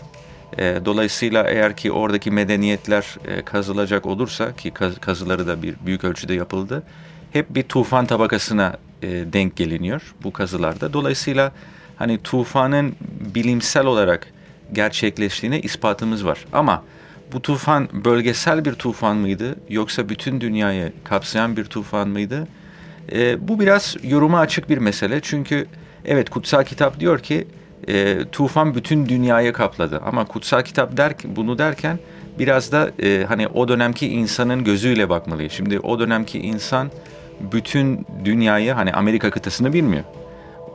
E, 0.58 0.80
dolayısıyla 0.86 1.44
eğer 1.44 1.76
ki 1.76 1.92
oradaki 1.92 2.32
medeniyetler 2.32 3.16
e, 3.28 3.42
kazılacak 3.42 4.06
olursa 4.06 4.56
ki 4.56 4.72
kaz, 4.72 5.00
kazıları 5.00 5.48
da 5.48 5.64
bir 5.64 5.76
büyük 5.86 6.04
ölçüde 6.04 6.34
yapıldı. 6.34 6.84
Hep 7.34 7.56
bir 7.56 7.64
tufan 7.64 8.06
tabakasına 8.06 8.78
e, 9.02 9.08
denk 9.08 9.56
geliniyor 9.56 10.16
bu 10.24 10.34
kazılarda. 10.34 10.94
Dolayısıyla 10.94 11.52
hani 11.96 12.18
tufanın 12.24 12.96
bilimsel 13.36 13.86
olarak 13.86 14.28
gerçekleştiğine 14.74 15.60
ispatımız 15.62 16.26
var. 16.26 16.46
Ama 16.54 16.84
bu 17.34 17.42
tufan 17.42 17.90
bölgesel 18.06 18.66
bir 18.66 18.74
tufan 18.74 19.18
mıydı 19.18 19.56
yoksa 19.70 20.10
bütün 20.10 20.42
dünyayı 20.42 20.94
kapsayan 21.04 21.58
bir 21.58 21.66
tufan 21.66 22.10
mıydı? 22.10 22.48
E, 23.12 23.48
bu 23.48 23.60
biraz 23.60 23.96
yoruma 24.04 24.40
açık 24.40 24.70
bir 24.70 24.78
mesele 24.78 25.20
çünkü 25.22 25.68
evet 26.06 26.30
kutsal 26.30 26.64
kitap 26.64 27.00
diyor 27.00 27.20
ki 27.20 27.48
e, 27.88 28.18
tufan 28.32 28.76
bütün 28.76 29.10
dünyayı 29.10 29.54
kapladı 29.54 30.02
ama 30.06 30.26
kutsal 30.26 30.62
kitap 30.62 30.98
der 30.98 31.14
bunu 31.26 31.58
derken 31.58 32.00
biraz 32.40 32.72
da 32.72 32.92
e, 33.04 33.26
hani 33.28 33.48
o 33.48 33.68
dönemki 33.68 34.08
insanın 34.08 34.64
gözüyle 34.64 35.10
bakmalıyız. 35.10 35.54
Şimdi 35.54 35.80
o 35.80 36.00
dönemki 36.00 36.40
insan 36.40 36.92
bütün 37.40 38.06
dünyayı 38.26 38.74
hani 38.74 38.94
Amerika 38.94 39.32
kıtasını 39.32 39.74
bilmiyor. 39.74 40.04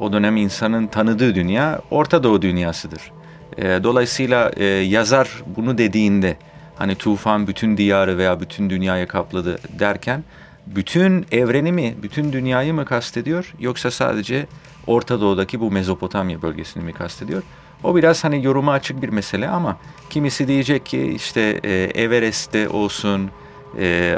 O 0.00 0.12
dönem 0.12 0.37
insanın 0.37 0.87
tanıdığı 0.87 1.35
dünya 1.35 1.80
Orta 1.90 2.23
Doğu 2.23 2.42
dünyasıdır. 2.42 3.12
E, 3.57 3.62
dolayısıyla 3.85 4.50
e, 4.57 4.64
yazar 4.64 5.42
bunu 5.57 5.78
dediğinde 5.78 6.37
hani 6.76 6.95
tufan 6.95 7.47
bütün 7.47 7.76
diyarı 7.76 8.19
veya 8.19 8.40
bütün 8.40 8.71
dünyayı 8.71 9.07
kapladı 9.07 9.59
derken 9.78 10.25
bütün 10.66 11.26
evreni 11.33 11.73
mi, 11.73 11.95
bütün 12.02 12.33
dünyayı 12.33 12.75
mı 12.75 12.85
kastediyor 12.85 13.54
yoksa 13.61 13.90
sadece 13.90 14.47
Orta 14.87 15.21
Doğu'daki 15.21 15.61
bu 15.61 15.71
Mezopotamya 15.71 16.42
bölgesini 16.42 16.85
mi 16.85 16.92
kastediyor? 16.92 17.42
O 17.85 17.97
biraz 17.97 18.25
hani 18.25 18.45
yoruma 18.45 18.73
açık 18.73 19.02
bir 19.02 19.09
mesele 19.09 19.49
ama 19.49 19.76
kimisi 20.11 20.49
diyecek 20.49 20.87
ki 20.87 21.12
işte 21.16 21.61
e, 21.64 22.02
Everest'te 22.02 22.69
olsun, 22.69 23.30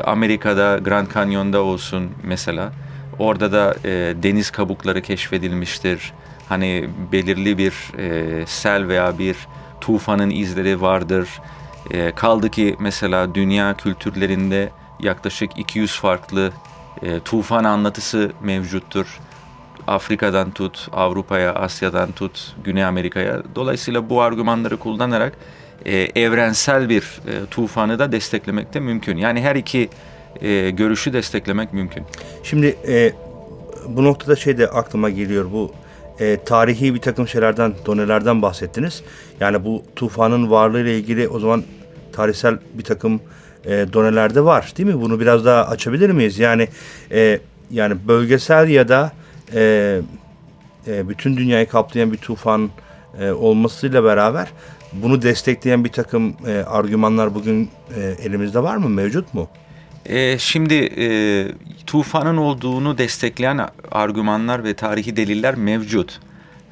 Amerika'da 0.05 0.79
Grand 0.79 1.07
Canyon'da 1.15 1.63
olsun 1.63 2.11
mesela 2.23 2.73
orada 3.23 3.53
da 3.53 3.75
e, 3.85 4.15
deniz 4.23 4.51
kabukları 4.51 5.03
keşfedilmiştir. 5.03 6.13
Hani 6.49 6.89
belirli 7.13 7.59
bir 7.59 7.75
e, 7.99 8.47
sel 8.47 8.89
veya 8.89 9.19
bir 9.19 9.37
tufanın 9.81 10.31
izleri 10.31 10.81
vardır. 10.81 11.29
E, 11.91 12.13
kaldı 12.13 12.51
ki 12.51 12.77
mesela 12.79 13.35
dünya 13.35 13.77
kültürlerinde 13.77 14.71
yaklaşık 15.01 15.59
200 15.59 15.97
farklı 15.97 16.53
e, 17.03 17.21
tufan 17.21 17.65
anlatısı 17.65 18.33
mevcuttur. 18.43 19.21
Afrika'dan 19.87 20.51
tut, 20.51 20.89
Avrupa'ya, 20.93 21.55
Asya'dan 21.55 22.13
tut, 22.13 22.57
Güney 22.65 22.85
Amerika'ya. 22.85 23.43
Dolayısıyla 23.55 24.11
bu 24.11 24.21
argümanları 24.23 24.77
kullanarak 24.77 25.33
e, 25.85 25.97
evrensel 25.97 26.89
bir 26.89 27.03
e, 27.03 27.47
tufanı 27.51 27.99
da 27.99 28.13
desteklemek 28.13 28.75
de 28.75 28.81
mümkün. 28.81 29.17
Yani 29.17 29.41
her 29.41 29.57
iki 29.57 29.89
e, 30.41 30.71
görüşü 30.71 31.13
desteklemek 31.13 31.73
mümkün. 31.73 32.05
Şimdi 32.43 32.77
e, 32.89 33.13
bu 33.89 34.05
noktada 34.05 34.37
şey 34.37 34.59
de 34.59 34.69
aklıma 34.69 35.11
geliyor 35.11 35.53
bu 35.53 35.73
e, 36.21 36.39
tarihi 36.45 36.95
bir 36.95 37.01
takım 37.01 37.29
şeylerden, 37.29 37.75
donelerden 37.87 38.43
bahsettiniz. 38.43 39.03
Yani 39.41 39.65
bu 39.65 39.83
tufanın 39.97 40.51
varlığı 40.51 40.81
ile 40.81 40.99
ilgili 40.99 41.29
o 41.29 41.39
zaman 41.39 41.63
tarihsel 42.13 42.59
bir 42.75 42.85
takım 42.85 43.21
e, 43.65 43.87
donelerde 43.93 44.45
var 44.45 44.73
değil 44.77 44.89
mi? 44.89 45.01
Bunu 45.01 45.21
biraz 45.21 45.45
daha 45.45 45.67
açabilir 45.67 46.11
miyiz? 46.11 46.39
Yani 46.39 46.69
e, 47.13 47.41
yani 47.71 47.97
bölgesel 48.09 48.69
ya 48.69 48.89
da 48.89 49.13
e, 49.55 50.01
e, 50.87 51.09
bütün 51.09 51.37
dünyayı 51.37 51.69
kaplayan 51.69 52.13
bir 52.13 52.19
tufan 52.19 52.71
e, 53.21 53.31
olmasıyla 53.31 54.05
beraber 54.05 54.49
bunu 54.93 55.23
destekleyen 55.23 55.85
bir 55.85 55.93
takım 55.93 56.35
e, 56.47 56.59
argümanlar 56.59 57.35
bugün 57.35 57.71
e, 57.97 58.01
elimizde 58.01 58.63
var 58.63 58.77
mı? 58.77 58.89
Mevcut 58.89 59.35
mu? 59.35 59.49
E, 60.07 60.39
şimdi 60.39 60.75
e, 60.99 61.07
tufanın 61.87 62.37
olduğunu 62.37 62.99
destekleyen 62.99 63.69
argümanlar 63.91 64.65
ve 64.65 64.75
tarihi 64.75 65.17
deliller 65.17 65.55
mevcut. 65.55 66.21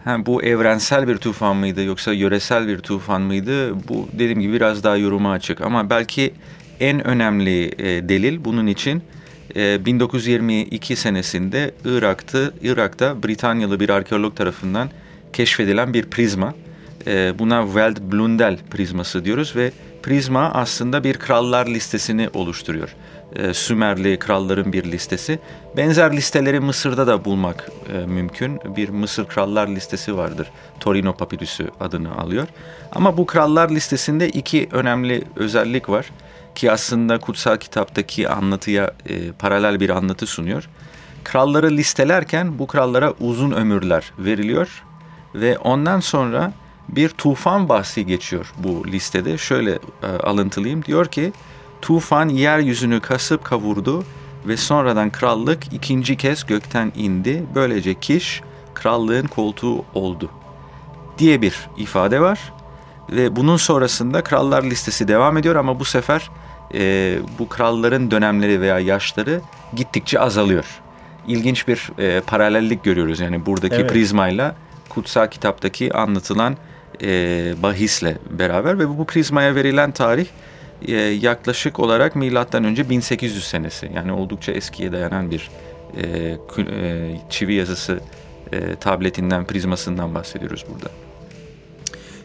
Ha, 0.05 0.27
bu 0.27 0.43
evrensel 0.43 1.09
bir 1.09 1.17
tufan 1.17 1.57
mıydı 1.57 1.85
yoksa 1.85 2.13
yöresel 2.13 2.69
bir 2.69 2.79
tufan 2.79 3.23
mıydı? 3.23 3.89
Bu 3.89 4.09
dediğim 4.13 4.41
gibi 4.41 4.53
biraz 4.53 4.85
daha 4.85 4.97
yoruma 4.97 5.33
açık 5.33 5.61
ama 5.61 5.91
belki 5.91 6.35
en 6.81 7.07
önemli 7.07 7.65
e, 7.79 8.09
delil 8.09 8.45
bunun 8.45 8.67
için 8.67 9.03
e, 9.57 9.85
1922 9.85 10.97
senesinde 10.97 11.75
Irak'tı, 11.85 12.55
Irak'ta 12.63 13.23
Britanyalı 13.23 13.81
bir 13.81 13.89
arkeolog 13.89 14.37
tarafından 14.37 14.91
keşfedilen 15.33 15.95
bir 15.95 16.05
prizma. 16.05 16.55
E, 17.07 17.39
buna 17.39 17.65
Weld 17.65 17.97
Blundell 18.13 18.59
prizması 18.71 19.25
diyoruz 19.25 19.57
ve 19.57 19.73
prizma 20.03 20.51
aslında 20.55 21.05
bir 21.05 21.15
krallar 21.15 21.67
listesini 21.67 22.29
oluşturuyor. 22.35 22.95
E, 23.37 23.55
Sümerli 23.55 24.19
kralların 24.19 24.73
bir 24.73 24.93
listesi. 24.93 25.39
Benzer 25.77 26.17
listeleri 26.17 26.61
Mısır'da 26.61 27.07
da 27.07 27.25
bulmak 27.25 27.71
e, 27.93 28.07
mümkün. 28.07 28.61
Bir 28.77 28.89
Mısır 28.89 29.27
krallar 29.27 29.69
listesi 29.69 30.17
vardır. 30.17 30.51
Torino 30.81 31.13
papirüsü 31.13 31.71
adını 31.81 32.17
alıyor. 32.17 32.49
Ama 32.93 33.17
bu 33.17 33.27
krallar 33.27 33.71
listesinde 33.71 34.29
iki 34.29 34.69
önemli 34.73 35.25
özellik 35.37 35.89
var 35.89 36.11
ki 36.55 36.73
aslında 36.73 37.19
kutsal 37.19 37.57
kitaptaki 37.57 38.29
anlatıya 38.29 38.93
e, 39.09 39.33
paralel 39.33 39.81
bir 39.81 39.91
anlatı 39.91 40.27
sunuyor. 40.27 40.69
Kralları 41.25 41.71
listelerken 41.71 42.59
bu 42.59 42.67
krallara 42.67 43.13
uzun 43.21 43.51
ömürler 43.51 44.13
veriliyor 44.19 44.85
ve 45.35 45.59
ondan 45.59 46.01
sonra 46.01 46.53
bir 46.89 47.09
tufan 47.09 47.69
bahsi 47.69 48.07
geçiyor 48.07 48.53
bu 48.59 48.87
listede. 48.87 49.39
Şöyle 49.39 49.79
e, 50.03 50.07
alıntılayayım. 50.07 50.85
Diyor 50.85 51.07
ki 51.07 51.33
tufan 51.83 52.29
yeryüzünü 52.29 53.01
kasıp 53.01 53.45
kavurdu 53.45 54.05
ve 54.47 54.57
sonradan 54.57 55.11
krallık 55.11 55.73
ikinci 55.73 56.17
kez 56.17 56.47
gökten 56.47 56.93
indi. 56.97 57.43
Böylece 57.55 57.95
Kiş 57.95 58.43
krallığın 58.75 59.27
koltuğu 59.27 59.85
oldu 59.95 60.31
diye 61.19 61.43
bir 61.43 61.69
ifade 61.77 62.21
var. 62.21 62.53
Ve 63.11 63.37
bunun 63.37 63.57
sonrasında 63.57 64.23
krallar 64.23 64.63
listesi 64.63 65.09
devam 65.09 65.37
ediyor 65.37 65.57
ama 65.57 65.81
bu 65.81 65.85
sefer 65.85 66.31
e, 66.75 67.19
bu 67.39 67.49
kralların 67.49 68.11
dönemleri 68.11 68.61
veya 68.61 68.79
yaşları 68.79 69.41
gittikçe 69.77 70.21
azalıyor. 70.21 70.65
İlginç 71.27 71.69
bir 71.69 71.91
e, 71.99 72.21
paralellik 72.21 72.85
görüyoruz 72.85 73.21
yani 73.21 73.47
buradaki 73.47 73.75
evet. 73.75 73.91
prizmayla 73.91 74.55
kutsal 74.89 75.27
kitaptaki 75.27 75.95
anlatılan 75.95 76.57
e, 77.03 77.09
bahisle 77.63 78.19
beraber 78.31 78.79
ve 78.79 78.89
bu 78.89 79.05
prizmaya 79.05 79.55
verilen 79.55 79.91
tarih 79.91 80.27
e, 80.89 80.95
yaklaşık 80.97 81.81
olarak 81.81 82.17
milattan 82.17 82.65
önce 82.65 82.91
1800 82.91 83.45
senesi 83.45 83.91
yani 83.95 84.13
oldukça 84.13 84.53
eskiye 84.53 84.93
dayanan 84.93 85.31
bir 85.31 85.51
e, 85.97 86.37
e, 86.59 87.21
çivi 87.31 87.55
yazısı 87.55 88.01
e, 88.53 88.75
tabletinden 88.75 89.45
prizmasından 89.45 90.15
bahsediyoruz 90.15 90.65
burada. 90.75 90.91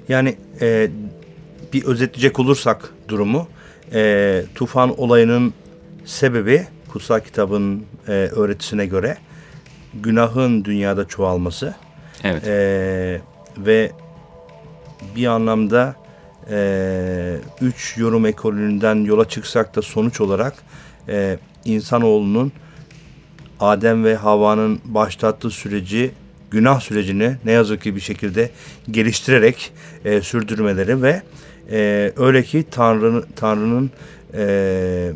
Yani 0.10 0.36
e, 0.62 0.90
bir 1.74 1.86
özetleyecek 1.86 2.40
olursak 2.40 2.90
durumu 3.08 3.48
e, 3.94 4.44
tufan 4.56 5.00
olayının 5.02 5.54
sebebi 6.06 6.68
kutsal 6.88 7.20
kitabın 7.20 7.86
e, 8.08 8.12
öğretisine 8.12 8.86
göre 8.86 9.18
günahın 9.94 10.66
dünyada 10.66 11.08
çoğalması 11.08 11.76
evet. 12.24 12.48
e, 12.48 13.22
ve 13.58 13.92
bir 15.16 15.28
anlamda 15.28 15.96
e, 16.50 17.38
üç 17.62 17.98
yorum 17.98 18.25
ekolünden 18.25 18.96
yola 18.96 19.30
çıksak 19.30 19.75
da 19.75 19.82
sonuç 19.82 20.22
olarak 20.22 20.54
e, 21.10 21.38
insanoğlunun 21.66 22.52
Adem 23.60 24.04
ve 24.04 24.16
Havva'nın 24.16 24.80
başlattığı 24.86 25.50
süreci 25.50 26.12
günah 26.52 26.80
sürecini 26.80 27.36
ne 27.46 27.52
yazık 27.52 27.82
ki 27.82 27.96
bir 27.96 28.02
şekilde 28.02 28.50
geliştirerek 28.92 29.72
e, 30.06 30.22
sürdürmeleri 30.22 31.02
ve 31.02 31.22
e, 31.72 32.12
öyle 32.18 32.44
ki 32.44 32.66
Tanrı'nın 32.72 33.25
Tanrı'nın 33.36 33.92
e, 34.34 35.12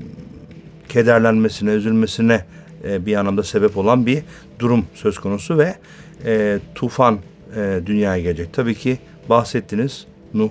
kederlenmesine, 0.89 1.71
üzülmesine 1.71 2.45
e, 2.83 3.05
bir 3.05 3.15
anlamda 3.15 3.43
sebep 3.43 3.77
olan 3.77 4.05
bir 4.05 4.23
durum 4.59 4.85
söz 4.93 5.19
konusu 5.19 5.57
ve 5.57 5.75
e, 6.25 6.59
tufan 6.75 7.19
e, 7.55 7.79
dünyaya 7.85 8.23
gelecek. 8.23 8.53
Tabii 8.53 8.75
ki 8.75 8.97
bahsettiniz 9.29 10.05
Nuh 10.33 10.49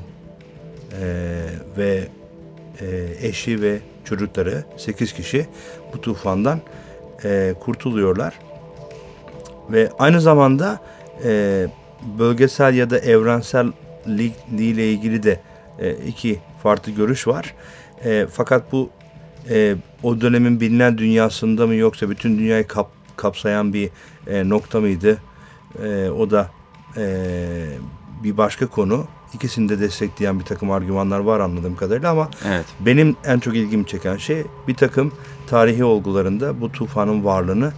e, 0.92 1.46
ve 1.76 2.08
e, 2.80 2.86
eşi 3.28 3.62
ve 3.62 3.78
çocukları 4.04 4.64
8 4.76 5.12
kişi 5.12 5.46
bu 5.94 6.00
tufandan 6.00 6.60
e, 7.24 7.54
kurtuluyorlar. 7.60 8.38
Ve 9.70 9.90
aynı 9.98 10.20
zamanda 10.20 10.80
e, 11.24 11.66
bölgesel 12.18 12.74
ya 12.74 12.90
da 12.90 12.98
evrensel 12.98 13.66
ile 14.58 14.92
ilgili 14.92 15.22
de 15.22 15.40
e, 15.78 15.92
iki 15.92 16.38
farklı 16.62 16.92
görüş 16.92 17.26
var. 17.26 17.54
E, 18.04 18.26
fakat 18.32 18.72
bu 18.72 18.90
e, 19.50 19.76
o 20.02 20.20
dönemin 20.20 20.60
bilinen 20.60 20.98
dünyasında 20.98 21.66
mı 21.66 21.74
yoksa 21.74 22.10
bütün 22.10 22.38
dünyayı 22.38 22.66
kap, 22.66 22.90
kapsayan 23.16 23.72
bir 23.72 23.90
e, 24.26 24.48
nokta 24.48 24.80
mıydı? 24.80 25.18
E, 25.84 26.08
o 26.10 26.30
da 26.30 26.50
e, 26.96 27.26
bir 28.22 28.36
başka 28.36 28.66
konu. 28.66 29.06
İkisini 29.34 29.68
de 29.68 29.80
destekleyen 29.80 30.40
bir 30.40 30.44
takım 30.44 30.70
argümanlar 30.70 31.18
var 31.18 31.40
anladığım 31.40 31.76
kadarıyla 31.76 32.10
ama 32.10 32.28
evet. 32.46 32.66
benim 32.80 33.16
en 33.24 33.38
çok 33.38 33.56
ilgimi 33.56 33.86
çeken 33.86 34.16
şey 34.16 34.44
bir 34.68 34.74
takım 34.74 35.12
tarihi 35.46 35.84
olgularında 35.84 36.60
bu 36.60 36.72
tufanın 36.72 37.24
varlığını 37.24 37.72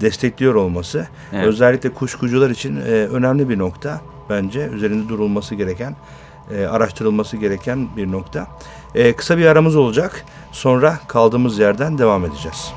destekliyor 0.00 0.54
olması. 0.54 1.06
Evet. 1.32 1.46
Özellikle 1.46 1.88
kuşkucular 1.88 2.50
için 2.50 2.76
e, 2.76 2.80
önemli 2.90 3.48
bir 3.48 3.58
nokta 3.58 4.00
bence. 4.30 4.68
Üzerinde 4.72 5.08
durulması 5.08 5.54
gereken, 5.54 5.96
e, 6.50 6.66
araştırılması 6.66 7.36
gereken 7.36 7.96
bir 7.96 8.12
nokta. 8.12 8.46
E, 8.94 9.16
kısa 9.16 9.38
bir 9.38 9.46
aramız 9.46 9.76
olacak. 9.76 10.24
Sonra 10.52 10.98
kaldığımız 11.08 11.58
yerden 11.58 11.98
devam 11.98 12.24
edeceğiz. 12.24 12.72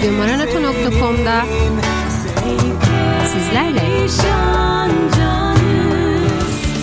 radyomaranata.com'da 0.00 1.44
sizlerle 3.26 4.08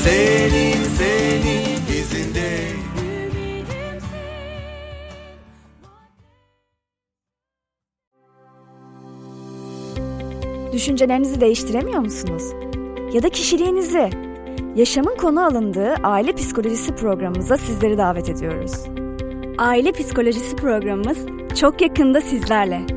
senin 0.04 0.84
senin 0.84 2.00
izinde 2.00 2.58
Düşüncelerinizi 10.74 11.42
değiştiremiyor 11.42 12.00
musunuz? 12.00 12.44
Ya 13.14 13.24
da 13.24 13.30
kişiliğinizi? 13.30 14.10
Yaşamın 14.76 15.16
konu 15.16 15.46
alındığı 15.46 15.94
aile 16.04 16.34
psikolojisi 16.34 16.96
programımıza 16.96 17.58
sizleri 17.58 17.98
davet 17.98 18.30
ediyoruz. 18.30 18.74
Aile 19.58 19.92
Psikolojisi 19.92 20.56
programımız 20.56 21.18
çok 21.60 21.82
yakında 21.82 22.22
sizlerle. 22.22 22.97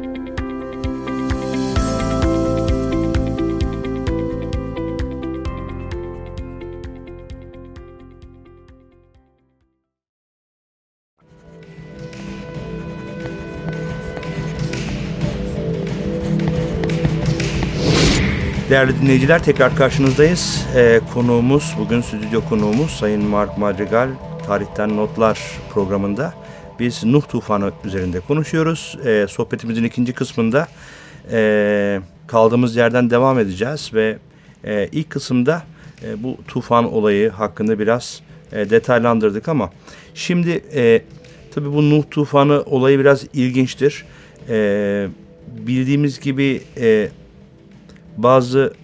Değerli 18.71 19.01
dinleyiciler 19.01 19.43
tekrar 19.43 19.77
karşınızdayız. 19.77 20.67
Ee, 20.77 21.01
konuğumuz, 21.15 21.75
bugün 21.79 22.01
stüdyo 22.01 22.41
konuğumuz 22.49 22.91
Sayın 22.91 23.25
Mark 23.25 23.59
Madrigal 23.59 24.09
Tarihten 24.47 24.97
Notlar 24.97 25.41
programında. 25.73 26.35
Biz 26.81 27.05
Nuh 27.05 27.23
tufanı 27.29 27.73
üzerinde 27.85 28.21
konuşuyoruz. 28.21 28.99
E, 29.05 29.27
sohbetimizin 29.29 29.85
ikinci 29.85 30.13
kısmında 30.13 30.69
e, 31.33 32.01
kaldığımız 32.27 32.77
yerden 32.77 33.11
devam 33.11 33.39
edeceğiz 33.39 33.91
ve 33.95 34.19
e, 34.65 34.89
ilk 34.93 35.11
kısımda 35.11 35.63
e, 36.05 36.23
bu 36.23 36.37
tufan 36.49 36.93
olayı 36.93 37.31
hakkında 37.31 37.79
biraz 37.79 38.21
e, 38.53 38.71
detaylandırdık 38.71 39.49
ama 39.49 39.71
şimdi 40.15 40.65
e, 40.75 41.03
tabii 41.55 41.73
bu 41.73 41.91
Nuh 41.91 42.03
tufanı 42.11 42.63
olayı 42.63 42.99
biraz 42.99 43.25
ilginçtir. 43.35 44.05
E, 44.49 45.09
bildiğimiz 45.67 46.21
gibi 46.21 46.63
e, 46.77 47.09
bazı 48.17 48.75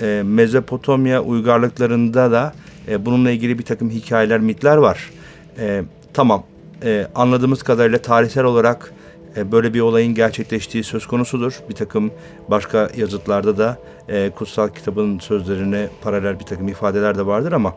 e, 0.00 0.22
Mezopotamya 0.24 1.22
uygarlıklarında 1.22 2.30
da 2.30 2.54
e, 2.88 3.06
bununla 3.06 3.30
ilgili 3.30 3.58
bir 3.58 3.64
takım 3.64 3.90
hikayeler, 3.90 4.40
mitler 4.40 4.76
var. 4.76 5.10
E, 5.58 5.82
tamam 6.14 6.42
e, 6.84 7.06
anladığımız 7.14 7.62
kadarıyla 7.62 7.98
tarihsel 7.98 8.44
olarak 8.44 8.92
e, 9.36 9.52
böyle 9.52 9.74
bir 9.74 9.80
olayın 9.80 10.14
gerçekleştiği 10.14 10.84
söz 10.84 11.06
konusudur. 11.06 11.60
Bir 11.68 11.74
takım 11.74 12.10
başka 12.48 12.90
yazıtlarda 12.96 13.58
da 13.58 13.78
e, 14.08 14.30
kutsal 14.30 14.68
kitabın 14.68 15.18
sözlerine 15.18 15.88
paralel 16.02 16.40
bir 16.40 16.44
takım 16.44 16.68
ifadeler 16.68 17.18
de 17.18 17.26
vardır 17.26 17.52
ama 17.52 17.76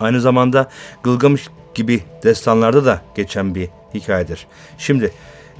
aynı 0.00 0.20
zamanda 0.20 0.68
Gılgamış 1.02 1.48
gibi 1.74 2.02
destanlarda 2.22 2.84
da 2.84 3.02
geçen 3.14 3.54
bir 3.54 3.68
hikayedir. 3.94 4.46
Şimdi 4.78 5.12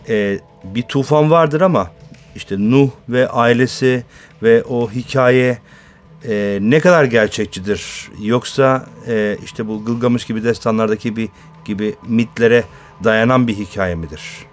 e, 0.08 0.38
bir 0.64 0.82
tufan 0.82 1.30
vardır 1.30 1.60
ama 1.60 1.90
işte 2.34 2.56
Nuh 2.58 2.90
ve 3.08 3.28
ailesi 3.28 4.04
ve 4.42 4.62
o 4.62 4.90
hikaye 4.90 5.58
e, 6.28 6.58
ne 6.60 6.80
kadar 6.80 7.04
gerçekçidir? 7.04 8.10
Yoksa 8.22 8.86
e, 9.08 9.38
işte 9.44 9.68
bu 9.68 9.84
Gılgamış 9.84 10.24
gibi 10.24 10.44
destanlardaki 10.44 11.16
bir 11.16 11.28
gibi 11.64 11.94
mitlere 12.06 12.64
dayanan 13.04 13.46
bir 13.46 13.54
hikaye 13.54 13.94
midir? 13.94 14.46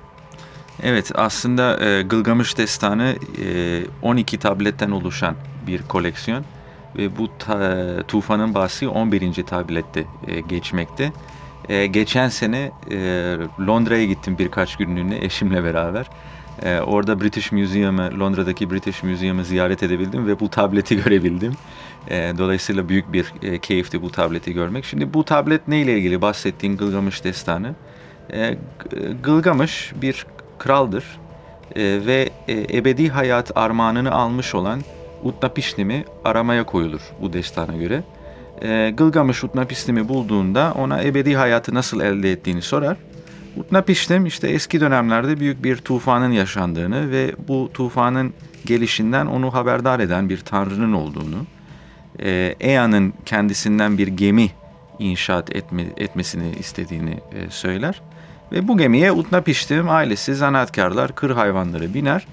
Evet 0.83 1.11
aslında 1.15 1.85
e, 1.85 2.01
Gılgamış 2.01 2.57
Destanı 2.57 3.15
e, 3.45 3.81
12 4.01 4.37
tabletten 4.37 4.91
oluşan 4.91 5.35
bir 5.67 5.81
koleksiyon 5.81 6.45
ve 6.97 7.17
bu 7.17 7.29
ta, 7.39 8.03
tufanın 8.07 8.53
bahsi 8.53 8.87
11. 8.87 9.33
tablette 9.43 10.05
e, 10.27 10.39
geçmekte. 10.39 11.11
E, 11.69 11.85
geçen 11.85 12.29
sene 12.29 12.71
e, 12.91 12.97
Londra'ya 13.67 14.05
gittim 14.05 14.37
birkaç 14.39 14.75
günlüğüne 14.75 15.17
eşimle 15.17 15.63
beraber. 15.63 16.09
E, 16.61 16.79
orada 16.79 17.21
British 17.21 17.51
Museum'ı, 17.51 18.19
Londra'daki 18.19 18.71
British 18.71 19.03
Museum'ı 19.03 19.45
ziyaret 19.45 19.83
edebildim 19.83 20.27
ve 20.27 20.39
bu 20.39 20.49
tableti 20.49 20.95
görebildim. 21.03 21.53
E, 22.09 22.33
dolayısıyla 22.37 22.89
büyük 22.89 23.13
bir 23.13 23.33
e, 23.41 23.59
keyifti 23.59 24.01
bu 24.01 24.11
tableti 24.11 24.53
görmek. 24.53 24.85
Şimdi 24.85 25.13
bu 25.13 25.23
tablet 25.23 25.67
ne 25.67 25.81
ile 25.81 25.97
ilgili 25.97 26.21
bahsettiğin 26.21 26.77
Gılgamış 26.77 27.23
destanı? 27.23 27.75
E, 28.33 28.57
Gılgamış 29.23 29.93
bir 30.01 30.25
kraldır 30.59 31.03
e, 31.75 31.81
ve 32.05 32.29
e, 32.47 32.77
ebedi 32.77 33.09
hayat 33.09 33.57
armağanını 33.57 34.11
almış 34.11 34.55
olan 34.55 34.81
Utnapiştim'i 35.23 36.05
aramaya 36.25 36.63
koyulur 36.63 37.01
bu 37.21 37.33
destana 37.33 37.77
göre. 37.77 38.03
E, 38.61 38.93
Gılgamış 38.97 39.43
Utnapiştim'i 39.43 40.09
bulduğunda 40.09 40.73
ona 40.77 41.03
ebedi 41.03 41.35
hayatı 41.35 41.73
nasıl 41.73 42.01
elde 42.01 42.31
ettiğini 42.31 42.61
sorar. 42.61 42.97
Utnapiştim 43.57 44.25
işte 44.25 44.47
eski 44.47 44.81
dönemlerde 44.81 45.39
büyük 45.39 45.63
bir 45.63 45.77
tufanın 45.77 46.31
yaşandığını 46.31 47.11
ve 47.11 47.35
bu 47.47 47.69
tufanın 47.73 48.33
gelişinden 48.65 49.25
onu 49.25 49.53
haberdar 49.53 49.99
eden 49.99 50.29
bir 50.29 50.37
tanrının 50.37 50.93
olduğunu, 50.93 51.45
e, 52.19 52.55
Ea'nın 52.59 53.13
kendisinden 53.25 53.97
bir 53.97 54.07
gemi 54.07 54.49
inşaat 54.99 55.55
etme, 55.55 55.85
etmesini 55.97 56.51
istediğini 56.59 57.11
e, 57.11 57.49
söyler. 57.49 58.01
Ve 58.51 58.67
bu 58.67 58.77
gemiye 58.77 59.11
Utnapiştim 59.11 59.89
ailesi 59.89 60.35
zanaatkarlar 60.35 61.15
kır 61.15 61.31
hayvanları 61.31 61.93
biner 61.93 62.27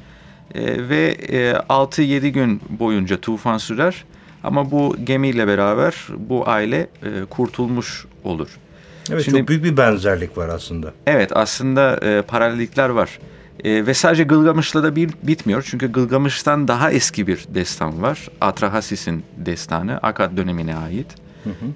e, 0.55 0.89
ve 0.89 1.17
e, 1.29 1.53
6-7 1.53 2.29
gün 2.29 2.61
boyunca 2.69 3.21
tufan 3.21 3.59
sürer. 3.59 4.05
Ama 4.45 4.71
bu 4.71 4.97
gemiyle 5.05 5.47
beraber 5.47 5.95
bu 6.19 6.49
aile 6.49 6.89
kurtulmuş 7.31 8.07
olur. 8.25 8.59
Evet 9.11 9.25
Şimdi- 9.25 9.39
çok 9.39 9.49
büyük 9.49 9.65
bir 9.65 9.77
benzerlik 9.77 10.39
var 10.39 10.49
aslında. 10.49 10.93
Evet 11.07 11.37
aslında 11.37 11.97
e, 11.97 12.23
paralellikler 12.23 12.89
var. 12.89 13.19
E, 13.65 13.87
ve 13.87 13.95
sadece 13.95 14.25
Gılgamış'la 14.25 14.83
da 14.83 14.97
bir, 14.97 15.11
bitmiyor. 15.23 15.67
Çünkü 15.71 15.93
Gılgamış'tan 15.93 16.69
daha 16.69 16.91
eski 16.93 17.27
bir 17.27 17.45
destan 17.49 18.03
var. 18.03 18.29
Atrahasis'in 18.41 19.25
destanı 19.37 19.99
Akkad 19.99 20.37
dönemine 20.37 20.77
ait. 20.77 21.07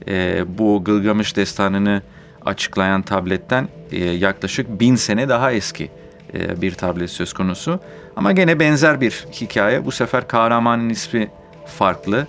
E, 0.09 0.45
bu 0.59 0.85
Gılgamış 0.85 1.37
destanını 1.37 2.03
açıklayan 2.45 3.03
tabletten 3.03 3.69
e, 3.93 4.05
yaklaşık 4.05 4.81
bin 4.81 4.97
sene 4.97 5.29
daha 5.29 5.53
eski 5.53 5.91
e, 6.35 6.63
bir 6.63 6.75
tablet 6.75 7.11
söz 7.11 7.33
konusu. 7.33 7.81
Ama 8.17 8.33
gene 8.33 8.61
benzer 8.61 9.01
bir 9.01 9.27
hikaye. 9.33 9.85
Bu 9.85 9.91
sefer 9.93 10.29
kahramanın 10.29 10.89
ismi 10.89 11.29
farklı. 11.67 12.27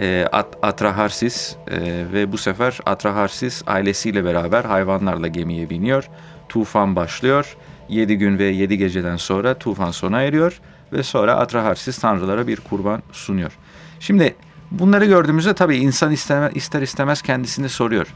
E, 0.00 0.28
At- 0.32 0.56
Atraharsis 0.62 1.56
e, 1.70 1.78
ve 2.12 2.32
bu 2.32 2.38
sefer 2.38 2.78
Atraharsis 2.86 3.62
ailesiyle 3.66 4.24
beraber 4.24 4.64
hayvanlarla 4.64 5.26
gemiye 5.28 5.70
biniyor. 5.70 6.08
Tufan 6.48 6.96
başlıyor. 6.96 7.56
7 7.88 8.18
gün 8.18 8.38
ve 8.38 8.44
7 8.44 8.78
geceden 8.78 9.16
sonra 9.16 9.54
tufan 9.54 9.90
sona 9.90 10.22
eriyor 10.22 10.60
ve 10.92 11.02
sonra 11.02 11.36
Atraharsis 11.36 11.98
tanrılara 11.98 12.46
bir 12.46 12.56
kurban 12.60 13.02
sunuyor. 13.12 13.52
Şimdi 14.00 14.34
bunları 14.70 15.04
gördüğümüzde 15.04 15.54
tabii 15.54 15.76
insan 15.76 16.12
isteme, 16.12 16.50
ister 16.54 16.82
istemez 16.82 17.22
kendisini 17.22 17.68
soruyor. 17.68 18.06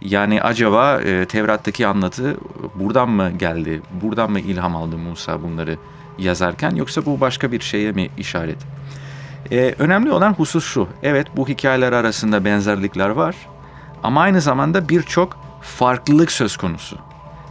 Yani 0.00 0.42
acaba 0.42 1.00
e, 1.00 1.24
Tevrat'taki 1.24 1.86
anlatı 1.86 2.36
buradan 2.74 3.10
mı 3.10 3.30
geldi? 3.38 3.82
Buradan 4.02 4.30
mı 4.30 4.40
ilham 4.40 4.76
aldı 4.76 4.98
Musa 4.98 5.42
bunları 5.42 5.76
yazarken 6.18 6.70
yoksa 6.70 7.06
bu 7.06 7.20
başka 7.20 7.52
bir 7.52 7.60
şeye 7.60 7.92
mi 7.92 8.08
işaret? 8.18 8.58
Ee, 9.52 9.74
önemli 9.78 10.12
olan 10.12 10.32
husus 10.32 10.64
şu. 10.64 10.88
Evet 11.02 11.26
bu 11.36 11.48
hikayeler 11.48 11.92
arasında 11.92 12.44
benzerlikler 12.44 13.08
var. 13.08 13.36
Ama 14.02 14.20
aynı 14.20 14.40
zamanda 14.40 14.88
birçok 14.88 15.38
farklılık 15.62 16.32
söz 16.32 16.56
konusu. 16.56 16.98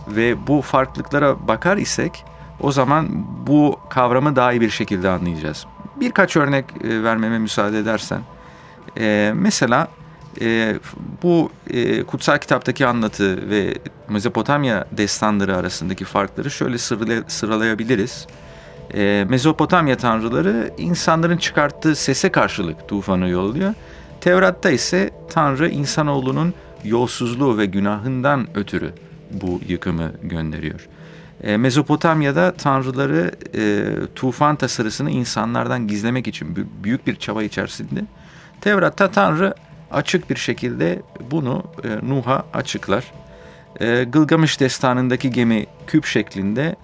Ve 0.07 0.47
bu 0.47 0.61
farklılıklara 0.61 1.47
bakar 1.47 1.77
isek 1.77 2.25
o 2.61 2.71
zaman 2.71 3.07
bu 3.47 3.79
kavramı 3.89 4.35
daha 4.35 4.51
iyi 4.51 4.61
bir 4.61 4.69
şekilde 4.69 5.09
anlayacağız. 5.09 5.65
Birkaç 5.95 6.35
örnek 6.35 6.65
e, 6.83 7.03
vermeme 7.03 7.39
müsaade 7.39 7.79
edersen. 7.79 8.21
Ee, 8.99 9.31
mesela 9.35 9.87
e, 10.41 10.75
bu 11.23 11.51
e, 11.69 12.03
kutsal 12.03 12.37
kitaptaki 12.37 12.87
anlatı 12.87 13.49
ve 13.49 13.73
Mezopotamya 14.09 14.85
destanları 14.91 15.57
arasındaki 15.57 16.05
farkları 16.05 16.51
şöyle 16.51 16.75
sırala- 16.77 17.23
sıralayabiliriz. 17.29 18.27
E, 18.93 19.25
Mezopotamya 19.29 19.97
tanrıları 19.97 20.73
insanların 20.77 21.37
çıkarttığı 21.37 21.95
sese 21.95 22.31
karşılık 22.31 22.87
tufanı 22.87 23.29
yolluyor. 23.29 23.73
Tevrat'ta 24.21 24.69
ise 24.69 25.09
Tanrı 25.29 25.69
insanoğlunun 25.69 26.53
yolsuzluğu 26.83 27.57
ve 27.57 27.65
günahından 27.65 28.47
ötürü 28.55 28.93
bu 29.31 29.61
yıkımı 29.67 30.11
gönderiyor. 30.23 30.87
E, 31.43 31.57
Mezopotamya'da 31.57 32.51
tanrıları 32.53 33.31
e, 33.55 33.85
tufan 34.15 34.55
tasarısını 34.55 35.11
insanlardan 35.11 35.87
gizlemek 35.87 36.27
için 36.27 36.55
bü- 36.55 36.83
büyük 36.83 37.07
bir 37.07 37.15
çaba 37.15 37.43
içerisinde. 37.43 38.01
Tevrat'ta 38.61 39.11
Tanrı 39.11 39.55
açık 39.91 40.29
bir 40.29 40.35
şekilde 40.35 41.01
bunu 41.31 41.63
e, 41.83 42.09
Nuh'a 42.09 42.45
açıklar. 42.53 43.11
E, 43.79 44.03
Gılgamış 44.03 44.59
destanındaki 44.59 45.31
gemi 45.31 45.65
küp 45.87 46.05
şeklinde 46.05 46.75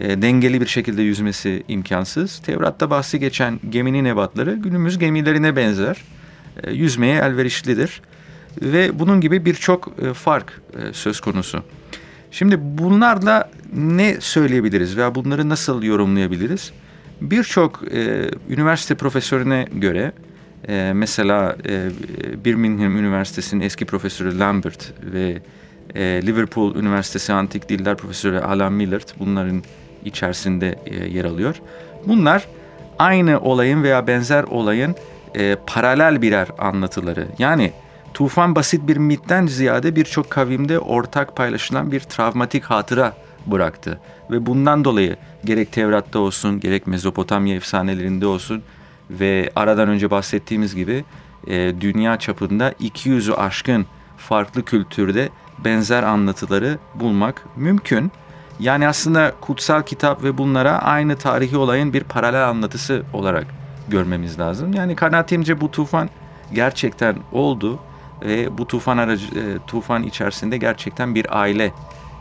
e, 0.00 0.22
dengeli 0.22 0.60
bir 0.60 0.66
şekilde 0.66 1.02
yüzmesi 1.02 1.62
imkansız. 1.68 2.38
Tevrat'ta 2.38 2.90
bahsi 2.90 3.20
geçen 3.20 3.60
geminin 3.70 4.04
ebatları 4.04 4.54
günümüz 4.54 4.98
gemilerine 4.98 5.56
benzer. 5.56 5.96
E, 6.62 6.72
yüzmeye 6.72 7.18
elverişlidir. 7.18 8.00
Ve 8.62 8.98
bunun 8.98 9.20
gibi 9.20 9.44
birçok 9.44 9.92
e, 10.02 10.14
fark 10.14 10.60
e, 10.74 10.92
söz 10.92 11.20
konusu. 11.20 11.62
Şimdi 12.30 12.58
bunlarla 12.60 13.50
ne 13.72 14.20
söyleyebiliriz 14.20 14.96
veya 14.96 15.14
bunları 15.14 15.48
nasıl 15.48 15.82
yorumlayabiliriz? 15.82 16.72
Birçok 17.20 17.82
e, 17.92 18.30
üniversite 18.48 18.94
profesörüne 18.94 19.68
göre 19.72 20.12
e, 20.68 20.92
mesela 20.94 21.56
e, 21.68 21.90
Birmingham 22.44 22.96
Üniversitesi'nin 22.96 23.60
eski 23.60 23.84
profesörü 23.84 24.38
Lambert 24.38 24.92
ve 25.12 25.42
e, 25.94 26.00
Liverpool 26.26 26.76
Üniversitesi 26.76 27.32
Antik 27.32 27.68
Diller 27.68 27.96
Profesörü 27.96 28.38
Alan 28.38 28.72
Millard 28.72 29.08
bunların 29.18 29.62
içerisinde 30.04 30.78
e, 30.86 31.08
yer 31.08 31.24
alıyor. 31.24 31.60
Bunlar 32.06 32.46
aynı 32.98 33.40
olayın 33.40 33.82
veya 33.82 34.06
benzer 34.06 34.44
olayın 34.44 34.94
e, 35.34 35.56
paralel 35.66 36.22
birer 36.22 36.48
anlatıları. 36.58 37.28
Yani 37.38 37.72
tufan 38.14 38.54
basit 38.54 38.88
bir 38.88 38.96
mitten 38.96 39.46
ziyade 39.46 39.96
birçok 39.96 40.30
kavimde 40.30 40.78
ortak 40.78 41.36
paylaşılan 41.36 41.92
bir 41.92 42.00
travmatik 42.00 42.64
hatıra 42.64 43.12
bıraktı. 43.46 44.00
Ve 44.30 44.46
bundan 44.46 44.84
dolayı 44.84 45.16
gerek 45.44 45.72
Tevrat'ta 45.72 46.18
olsun 46.18 46.60
gerek 46.60 46.86
Mezopotamya 46.86 47.56
efsanelerinde 47.56 48.26
olsun 48.26 48.62
ve 49.10 49.50
aradan 49.56 49.88
önce 49.88 50.10
bahsettiğimiz 50.10 50.74
gibi 50.74 51.04
e, 51.46 51.74
dünya 51.80 52.18
çapında 52.18 52.72
200'ü 52.72 53.34
aşkın 53.34 53.86
farklı 54.16 54.64
kültürde 54.64 55.28
benzer 55.64 56.02
anlatıları 56.02 56.78
bulmak 56.94 57.44
mümkün. 57.56 58.12
Yani 58.62 58.88
aslında 58.88 59.32
kutsal 59.40 59.82
kitap 59.82 60.22
ve 60.24 60.38
bunlara 60.38 60.78
aynı 60.82 61.16
tarihi 61.16 61.56
olayın 61.56 61.92
bir 61.92 62.04
paralel 62.04 62.48
anlatısı 62.48 63.02
olarak 63.12 63.46
görmemiz 63.88 64.38
lazım. 64.38 64.72
Yani 64.72 64.96
kanaatimce 64.96 65.60
bu 65.60 65.70
tufan 65.70 66.08
gerçekten 66.52 67.16
oldu 67.32 67.78
ve 68.24 68.58
bu 68.58 68.66
tufan 68.66 68.98
aracı 68.98 69.26
e, 69.26 69.58
tufan 69.66 70.02
içerisinde 70.02 70.56
gerçekten 70.56 71.14
bir 71.14 71.40
aile 71.40 71.72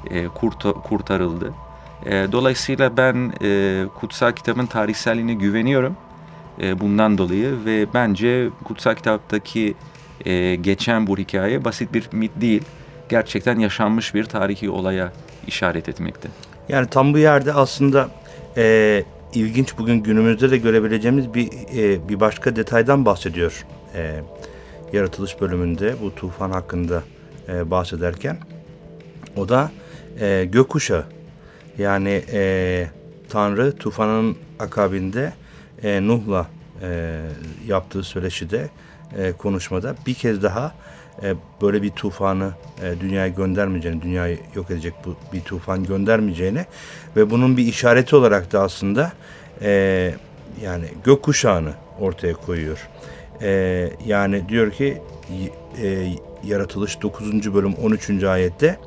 e, 0.10 0.26
kurta- 0.26 0.74
kurtarıldı. 0.74 1.54
E, 2.06 2.28
dolayısıyla 2.32 2.98
ben 2.98 3.34
e, 3.44 3.84
kutsal 4.00 4.32
kitabın 4.32 4.66
tarihselliğine 4.66 5.34
güveniyorum. 5.34 5.96
E, 6.62 6.80
bundan 6.80 7.18
dolayı 7.18 7.66
ve 7.66 7.86
bence 7.94 8.50
kutsal 8.64 8.96
kitaptaki 8.96 9.76
e, 10.26 10.56
geçen 10.56 11.08
bu 11.08 11.18
hikaye 11.18 11.66
basit 11.66 11.94
bir 11.94 12.10
mit 12.12 12.32
değil. 12.36 12.64
Gerçekten 13.10 13.60
yaşanmış 13.60 14.16
bir 14.16 14.24
tarihi 14.24 14.70
olaya 14.70 15.12
işaret 15.48 15.90
etmekte. 15.90 16.30
Yani 16.70 16.88
tam 16.88 17.14
bu 17.14 17.18
yerde 17.18 17.54
aslında 17.54 18.10
e, 18.58 19.04
ilginç 19.34 19.78
bugün 19.78 19.96
günümüzde 19.96 20.52
de 20.52 20.58
görebileceğimiz 20.58 21.34
bir 21.34 21.50
e, 21.78 22.10
bir 22.10 22.20
başka 22.20 22.56
detaydan 22.56 23.06
bahsediyor. 23.06 23.66
E, 23.96 24.22
yaratılış 24.94 25.42
bölümünde 25.42 25.96
bu 26.02 26.16
tufan 26.16 26.52
hakkında 26.52 27.04
e, 27.50 27.72
bahsederken. 27.72 28.38
O 29.38 29.50
da 29.50 29.72
e, 30.20 30.46
gökkuşağı. 30.52 31.06
Yani 31.78 32.24
e, 32.32 32.88
Tanrı 33.30 33.76
tufanın 33.76 34.38
akabinde 34.60 35.34
e, 35.84 36.08
Nuh'la 36.08 36.48
e, 36.82 37.20
yaptığı 37.68 38.04
söyleşide 38.04 38.70
e, 39.18 39.32
konuşmada 39.32 39.96
bir 40.08 40.14
kez 40.14 40.44
daha 40.44 40.76
e, 41.24 41.36
böyle 41.62 41.82
bir 41.82 41.90
tufanı 41.90 42.52
e, 42.84 43.00
dünyaya 43.02 43.28
göndermeyeceğini, 43.28 44.02
dünyayı 44.02 44.40
yok 44.56 44.72
edecek 44.72 44.94
bu 45.06 45.16
bir 45.34 45.42
tufan 45.42 45.84
göndermeyeceğini 45.84 46.66
ve 47.16 47.30
bunun 47.30 47.58
bir 47.58 47.66
işareti 47.66 48.16
olarak 48.16 48.52
da 48.52 48.62
aslında 48.62 49.12
e, 49.62 49.72
yani 50.64 50.86
gökkuşağını 51.04 51.74
ortaya 52.00 52.34
koyuyor. 52.34 52.90
E, 53.42 53.90
yani 54.06 54.50
diyor 54.50 54.72
ki 54.72 54.98
e, 55.82 56.08
yaratılış 56.44 57.02
9. 57.02 57.54
bölüm 57.54 57.74
13. 57.74 58.24
ayette 58.24 58.78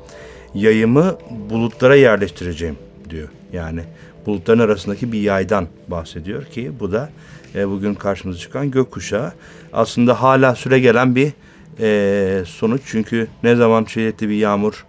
yayımı 0.53 1.17
bulutlara 1.49 1.95
yerleştireceğim 1.95 2.77
diyor. 3.09 3.29
Yani 3.53 3.81
bulutların 4.25 4.59
arasındaki 4.59 5.11
bir 5.11 5.21
yaydan 5.21 5.67
bahsediyor 5.87 6.45
ki 6.45 6.71
bu 6.79 6.91
da 6.91 7.09
bugün 7.55 7.93
karşımıza 7.93 8.39
çıkan 8.39 8.71
gökkuşağı. 8.71 9.33
Aslında 9.73 10.21
hala 10.21 10.55
süre 10.55 10.79
gelen 10.79 11.15
bir 11.15 11.33
e, 11.79 12.43
sonuç 12.45 12.81
çünkü 12.85 13.27
ne 13.43 13.55
zaman 13.55 13.85
şiddetli 13.85 14.29
bir 14.29 14.35
yağmur 14.35 14.85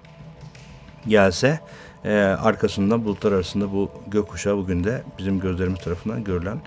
gelse 1.08 1.60
e, 2.04 2.12
arkasından 2.18 3.04
bulutlar 3.04 3.32
arasında 3.32 3.72
bu 3.72 3.90
gökkuşağı 4.06 4.56
bugün 4.56 4.84
de 4.84 5.02
bizim 5.18 5.40
gözlerimiz 5.40 5.80
tarafından 5.80 6.24
görülen 6.24 6.58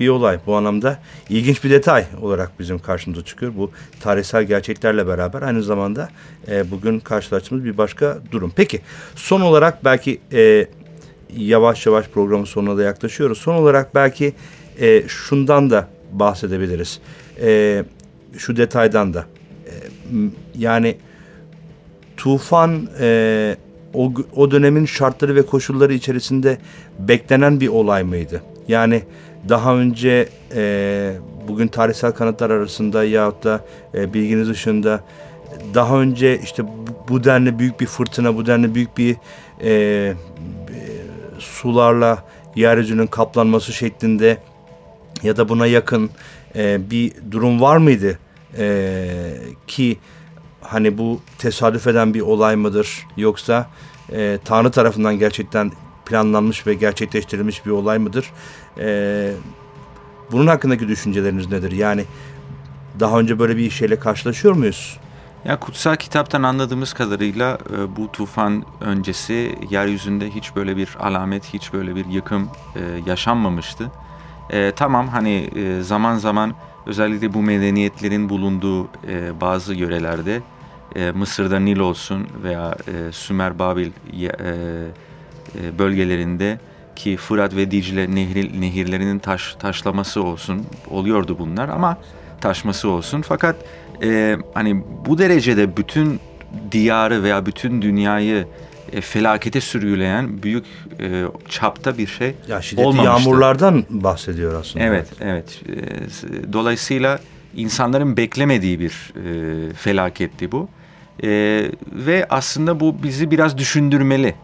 bir 0.00 0.08
olay. 0.08 0.38
Bu 0.46 0.56
anlamda 0.56 0.98
ilginç 1.28 1.64
bir 1.64 1.70
detay 1.70 2.04
olarak 2.22 2.60
bizim 2.60 2.78
karşımıza 2.78 3.24
çıkıyor. 3.24 3.52
Bu 3.56 3.70
tarihsel 4.00 4.44
gerçeklerle 4.44 5.06
beraber 5.06 5.42
aynı 5.42 5.62
zamanda 5.62 6.08
e, 6.48 6.70
bugün 6.70 7.00
karşılaştığımız 7.00 7.64
bir 7.64 7.78
başka 7.78 8.18
durum. 8.32 8.52
Peki 8.56 8.80
son 9.14 9.40
olarak 9.40 9.84
belki 9.84 10.20
e, 10.32 10.66
yavaş 11.36 11.86
yavaş 11.86 12.08
programın 12.08 12.44
sonuna 12.44 12.76
da 12.76 12.82
yaklaşıyoruz. 12.82 13.38
Son 13.38 13.54
olarak 13.54 13.94
belki 13.94 14.34
e, 14.80 15.08
şundan 15.08 15.70
da 15.70 15.88
bahsedebiliriz. 16.12 17.00
E, 17.40 17.84
şu 18.38 18.56
detaydan 18.56 19.14
da. 19.14 19.26
Yani 20.58 20.96
tufan 22.16 22.88
e, 23.00 23.56
o, 23.94 24.12
o 24.36 24.50
dönemin 24.50 24.86
şartları 24.86 25.34
ve 25.34 25.42
koşulları 25.42 25.94
içerisinde 25.94 26.58
beklenen 26.98 27.60
bir 27.60 27.68
olay 27.68 28.02
mıydı? 28.02 28.42
Yani 28.68 29.02
daha 29.48 29.76
önce 29.76 30.28
e, 30.54 31.12
bugün 31.48 31.68
tarihsel 31.68 32.12
kanıtlar 32.12 32.50
arasında 32.50 33.04
yahut 33.04 33.44
da 33.44 33.64
e, 33.94 34.14
bilginiz 34.14 34.50
ışığında 34.50 35.04
daha 35.74 36.00
önce 36.00 36.40
işte 36.44 36.64
bu, 37.08 37.24
denli 37.24 37.58
büyük 37.58 37.80
bir 37.80 37.86
fırtına, 37.86 38.36
bu 38.36 38.46
denli 38.46 38.74
büyük 38.74 38.98
bir 38.98 39.16
e, 39.64 40.12
sularla 41.38 42.24
yeryüzünün 42.56 43.06
kaplanması 43.06 43.72
şeklinde 43.72 44.38
ya 45.22 45.36
da 45.36 45.48
buna 45.48 45.66
yakın 45.66 46.10
e, 46.56 46.90
bir 46.90 47.12
durum 47.30 47.60
var 47.60 47.76
mıydı? 47.76 48.18
E, 48.58 49.08
ki 49.66 49.98
hani 50.60 50.98
bu 50.98 51.20
tesadüf 51.38 51.86
eden 51.86 52.14
bir 52.14 52.20
olay 52.20 52.56
mıdır 52.56 53.06
yoksa 53.16 53.70
e, 54.12 54.38
Tanrı 54.44 54.70
tarafından 54.70 55.18
gerçekten 55.18 55.72
planlanmış 56.06 56.66
ve 56.66 56.74
gerçekleştirilmiş 56.74 57.66
bir 57.66 57.70
olay 57.70 57.98
mıdır? 57.98 58.32
E, 58.78 59.32
bunun 60.32 60.46
hakkındaki 60.46 60.88
düşünceleriniz 60.88 61.50
nedir? 61.50 61.72
Yani 61.72 62.04
daha 63.00 63.18
önce 63.18 63.38
böyle 63.38 63.56
bir 63.56 63.70
şeyle 63.70 63.98
karşılaşıyor 63.98 64.54
muyuz? 64.54 64.98
Ya 65.44 65.60
kutsal 65.60 65.96
kitaptan 65.96 66.42
anladığımız 66.42 66.92
kadarıyla 66.92 67.58
e, 67.76 67.96
bu 67.96 68.12
tufan 68.12 68.64
öncesi 68.80 69.58
yeryüzünde 69.70 70.30
hiç 70.30 70.56
böyle 70.56 70.76
bir 70.76 70.96
alamet, 71.00 71.44
hiç 71.44 71.72
böyle 71.72 71.96
bir 71.96 72.06
yıkım 72.06 72.48
e, 72.76 72.80
yaşanmamıştı. 73.06 73.90
E, 74.50 74.72
tamam 74.76 75.08
hani 75.08 75.50
e, 75.56 75.82
zaman 75.82 76.16
zaman 76.16 76.54
özellikle 76.86 77.34
bu 77.34 77.42
medeniyetlerin 77.42 78.28
bulunduğu 78.28 78.84
e, 78.84 79.40
bazı 79.40 79.74
yörelerde 79.74 80.42
e, 80.96 81.10
Mısır'da 81.10 81.60
Nil 81.60 81.78
olsun 81.78 82.28
veya 82.42 82.76
e, 82.88 83.12
Sümer 83.12 83.58
Babil 83.58 83.86
e, 83.86 84.24
e, 84.24 85.78
bölgelerinde 85.78 86.58
ki 86.96 87.16
Fırat 87.16 87.56
ve 87.56 87.70
Dicle 87.70 88.14
nehri, 88.14 88.60
nehirlerinin 88.60 89.18
taş, 89.18 89.54
taşlaması 89.54 90.22
olsun 90.22 90.66
oluyordu 90.90 91.36
bunlar 91.38 91.68
ama 91.68 91.96
taşması 92.40 92.88
olsun. 92.88 93.22
Fakat 93.22 93.56
e, 94.02 94.36
hani 94.54 94.82
bu 95.06 95.18
derecede 95.18 95.76
bütün 95.76 96.20
diyarı 96.72 97.22
veya 97.22 97.46
bütün 97.46 97.82
dünyayı 97.82 98.46
e, 98.92 99.00
felakete 99.00 99.60
sürgüleyen 99.60 100.42
büyük 100.42 100.64
e, 101.00 101.24
çapta 101.48 101.98
bir 101.98 102.06
şey 102.06 102.34
ya 102.48 102.62
şiddetli 102.62 102.86
olmamıştı. 102.86 103.28
yağmurlardan 103.28 103.84
bahsediyor 103.90 104.60
aslında. 104.60 104.84
Evet, 104.84 105.08
evet. 105.20 105.62
E, 105.68 106.52
dolayısıyla 106.52 107.20
insanların 107.56 108.16
beklemediği 108.16 108.80
bir 108.80 109.12
e, 109.16 109.72
felaketti 109.72 110.52
bu. 110.52 110.68
E, 111.22 111.28
ve 111.92 112.26
aslında 112.30 112.80
bu 112.80 113.02
bizi 113.02 113.30
biraz 113.30 113.58
düşündürmeli. 113.58 114.34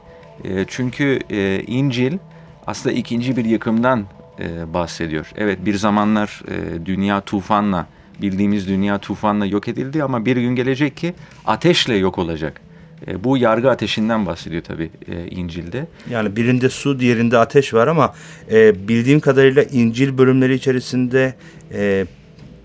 E, 0.45 0.65
çünkü 0.69 1.21
e, 1.31 1.63
İncil 1.67 2.19
aslında 2.67 2.95
ikinci 2.95 3.37
bir 3.37 3.45
yıkımdan 3.45 4.07
e, 4.41 4.75
bahsediyor. 4.75 5.31
Evet 5.37 5.59
bir 5.65 5.75
zamanlar 5.75 6.43
e, 6.49 6.87
dünya 6.87 7.21
tufanla, 7.21 7.87
bildiğimiz 8.23 8.69
dünya 8.69 8.99
tufanla 8.99 9.47
yok 9.47 9.69
edildi 9.69 10.05
ama 10.05 10.25
bir 10.27 10.37
gün 10.37 10.57
gelecek 10.57 10.97
ki 10.97 11.15
ateşle 11.47 11.95
yok 11.97 12.19
olacak. 12.19 12.61
E, 13.07 13.25
bu 13.25 13.37
yargı 13.37 13.71
ateşinden 13.71 14.27
bahsediyor 14.27 14.63
tabii 14.63 14.91
e, 15.09 15.27
İncil'de. 15.27 15.87
Yani 16.11 16.37
birinde 16.37 16.69
su, 16.69 17.01
diğerinde 17.01 17.39
ateş 17.39 17.75
var 17.75 17.87
ama 17.87 18.15
e, 18.51 18.89
bildiğim 18.89 19.21
kadarıyla 19.21 19.63
İncil 19.63 20.19
bölümleri 20.19 20.55
içerisinde 20.55 21.35
e, 21.73 22.07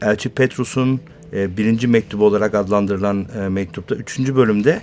Elçi 0.02 0.30
Petrus'un 0.30 1.02
e, 1.34 1.58
birinci 1.58 1.88
mektubu 1.88 2.26
olarak 2.26 2.56
adlandırılan 2.56 3.28
e, 3.40 3.50
mektupta 3.50 3.96
üçüncü 3.96 4.36
bölümde 4.36 4.82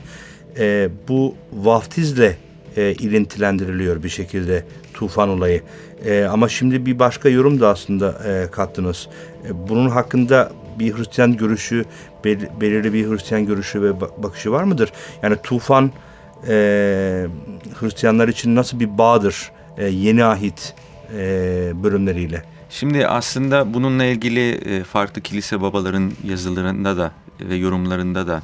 e, 0.58 0.88
bu 1.08 1.34
vaftizle 1.52 2.36
e, 2.76 2.92
ilintilendiriliyor 2.92 4.02
bir 4.02 4.08
şekilde 4.08 4.64
tufan 4.94 5.28
olayı. 5.28 5.62
E, 6.04 6.24
ama 6.24 6.48
şimdi 6.48 6.86
bir 6.86 6.98
başka 6.98 7.28
yorum 7.28 7.60
da 7.60 7.68
aslında 7.68 8.22
e, 8.26 8.50
kattınız. 8.50 9.08
E, 9.48 9.68
bunun 9.68 9.88
hakkında 9.88 10.52
bir 10.78 10.96
Hristiyan 10.96 11.36
görüşü, 11.36 11.84
bel, 12.24 12.48
belirli 12.60 12.92
bir 12.92 13.10
Hristiyan 13.10 13.46
görüşü 13.46 13.82
ve 13.82 14.00
bakışı 14.00 14.52
var 14.52 14.64
mıdır? 14.64 14.92
Yani 15.22 15.36
tufan 15.42 15.90
e, 16.48 17.26
Hristiyanlar 17.80 18.28
için 18.28 18.56
nasıl 18.56 18.80
bir 18.80 18.98
bağdır 18.98 19.52
e, 19.78 19.84
yeni 19.86 20.24
ahit 20.24 20.74
e, 21.12 21.72
bölümleriyle? 21.82 22.44
Şimdi 22.70 23.06
aslında 23.06 23.74
bununla 23.74 24.04
ilgili 24.04 24.50
e, 24.50 24.84
farklı 24.84 25.22
kilise 25.22 25.60
babaların 25.60 26.12
yazılarında 26.24 26.96
da 26.96 27.12
ve 27.40 27.54
yorumlarında 27.54 28.26
da 28.26 28.42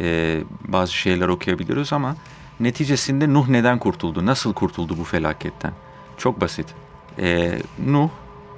e, 0.00 0.38
bazı 0.68 0.92
şeyler 0.92 1.28
okuyabiliyoruz 1.28 1.92
ama 1.92 2.16
neticesinde 2.60 3.32
Nuh 3.32 3.48
neden 3.48 3.78
kurtuldu? 3.78 4.26
Nasıl 4.26 4.52
kurtuldu 4.52 4.96
bu 4.98 5.04
felaketten? 5.04 5.72
Çok 6.18 6.40
basit. 6.40 6.66
E, 7.18 7.58
Nuh 7.86 8.08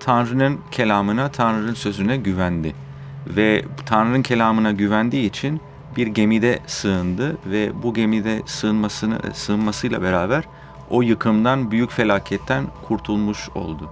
Tanrı'nın 0.00 0.58
kelamına, 0.70 1.28
Tanrı'nın 1.28 1.74
sözüne 1.74 2.16
güvendi. 2.16 2.74
Ve 3.26 3.64
Tanrı'nın 3.86 4.22
kelamına 4.22 4.72
güvendiği 4.72 5.28
için 5.28 5.60
bir 5.96 6.06
gemide 6.06 6.58
sığındı 6.66 7.36
ve 7.46 7.82
bu 7.82 7.94
gemide 7.94 8.42
sığınmasını 8.46 9.18
sığınmasıyla 9.34 10.02
beraber 10.02 10.44
o 10.90 11.02
yıkımdan, 11.02 11.70
büyük 11.70 11.90
felaketten 11.90 12.64
kurtulmuş 12.88 13.48
oldu. 13.54 13.90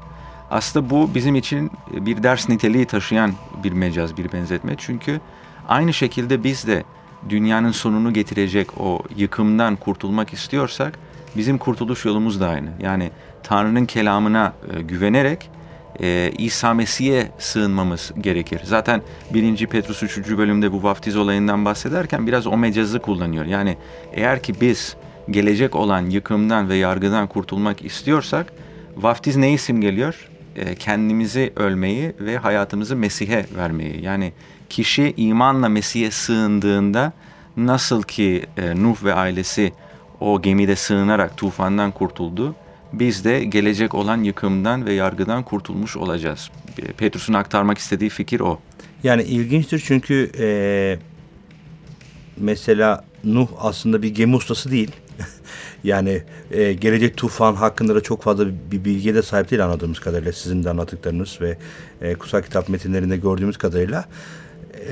Aslında 0.50 0.90
bu 0.90 1.14
bizim 1.14 1.34
için 1.34 1.70
bir 1.90 2.22
ders 2.22 2.48
niteliği 2.48 2.86
taşıyan 2.86 3.32
bir 3.64 3.72
mecaz, 3.72 4.16
bir 4.16 4.32
benzetme. 4.32 4.74
Çünkü 4.78 5.20
aynı 5.68 5.92
şekilde 5.92 6.44
biz 6.44 6.66
de 6.66 6.84
dünyanın 7.28 7.70
sonunu 7.70 8.12
getirecek 8.12 8.80
o 8.80 8.98
yıkımdan 9.16 9.76
kurtulmak 9.76 10.32
istiyorsak 10.32 10.98
bizim 11.36 11.58
kurtuluş 11.58 12.04
yolumuz 12.04 12.40
da 12.40 12.48
aynı. 12.48 12.68
Yani 12.80 13.10
Tanrı'nın 13.42 13.86
kelamına 13.86 14.52
e, 14.76 14.82
güvenerek 14.82 15.50
e, 16.00 16.32
İsa 16.38 16.74
Mesih'e 16.74 17.28
sığınmamız 17.38 18.12
gerekir. 18.20 18.60
Zaten 18.64 19.02
1. 19.34 19.66
Petrus 19.66 20.02
3. 20.02 20.18
bölümde 20.18 20.72
bu 20.72 20.82
vaftiz 20.82 21.16
olayından 21.16 21.64
bahsederken 21.64 22.26
biraz 22.26 22.46
o 22.46 22.56
mecazı 22.56 22.98
kullanıyor. 22.98 23.44
Yani 23.44 23.76
eğer 24.12 24.42
ki 24.42 24.54
biz 24.60 24.96
gelecek 25.30 25.76
olan 25.76 26.10
yıkımdan 26.10 26.68
ve 26.68 26.76
yargıdan 26.76 27.26
kurtulmak 27.26 27.84
istiyorsak 27.84 28.52
vaftiz 28.96 29.36
neyi 29.36 29.58
simgeliyor? 29.58 30.28
E, 30.56 30.74
kendimizi 30.74 31.52
ölmeyi 31.56 32.12
ve 32.20 32.38
hayatımızı 32.38 32.96
Mesih'e 32.96 33.46
vermeyi. 33.56 34.04
Yani 34.04 34.32
kişi 34.68 35.14
imanla 35.16 35.68
Mesih'e 35.68 36.10
sığındığında 36.10 37.12
nasıl 37.56 38.02
ki 38.02 38.46
e, 38.56 38.82
Nuh 38.82 39.04
ve 39.04 39.14
ailesi 39.14 39.72
o 40.20 40.42
gemide 40.42 40.76
sığınarak 40.76 41.36
tufandan 41.36 41.90
kurtuldu, 41.90 42.54
biz 42.92 43.24
de 43.24 43.44
gelecek 43.44 43.94
olan 43.94 44.22
yıkımdan 44.22 44.86
ve 44.86 44.92
yargıdan 44.92 45.42
kurtulmuş 45.42 45.96
olacağız. 45.96 46.50
Petrus'un 46.96 47.34
aktarmak 47.34 47.78
istediği 47.78 48.10
fikir 48.10 48.40
o. 48.40 48.60
Yani 49.02 49.22
ilginçtir 49.22 49.82
çünkü 49.86 50.30
e, 50.38 50.98
mesela 52.36 53.04
Nuh 53.24 53.48
aslında 53.58 54.02
bir 54.02 54.14
gemi 54.14 54.36
ustası 54.36 54.70
değil. 54.70 54.90
yani 55.84 56.22
e, 56.50 56.72
gelecek 56.72 57.16
tufan 57.16 57.54
hakkında 57.54 57.94
da 57.94 58.00
çok 58.00 58.22
fazla 58.22 58.46
bir 58.48 58.84
bilgiye 58.84 59.14
de 59.14 59.22
sahip 59.22 59.50
değil 59.50 59.64
anladığımız 59.64 60.00
kadarıyla 60.00 60.32
sizin 60.32 60.64
de 60.64 60.70
anlattıklarınız 60.70 61.38
ve 61.40 61.58
e, 62.00 62.14
kutsal 62.14 62.42
kitap 62.42 62.68
metinlerinde 62.68 63.16
gördüğümüz 63.16 63.56
kadarıyla 63.56 64.04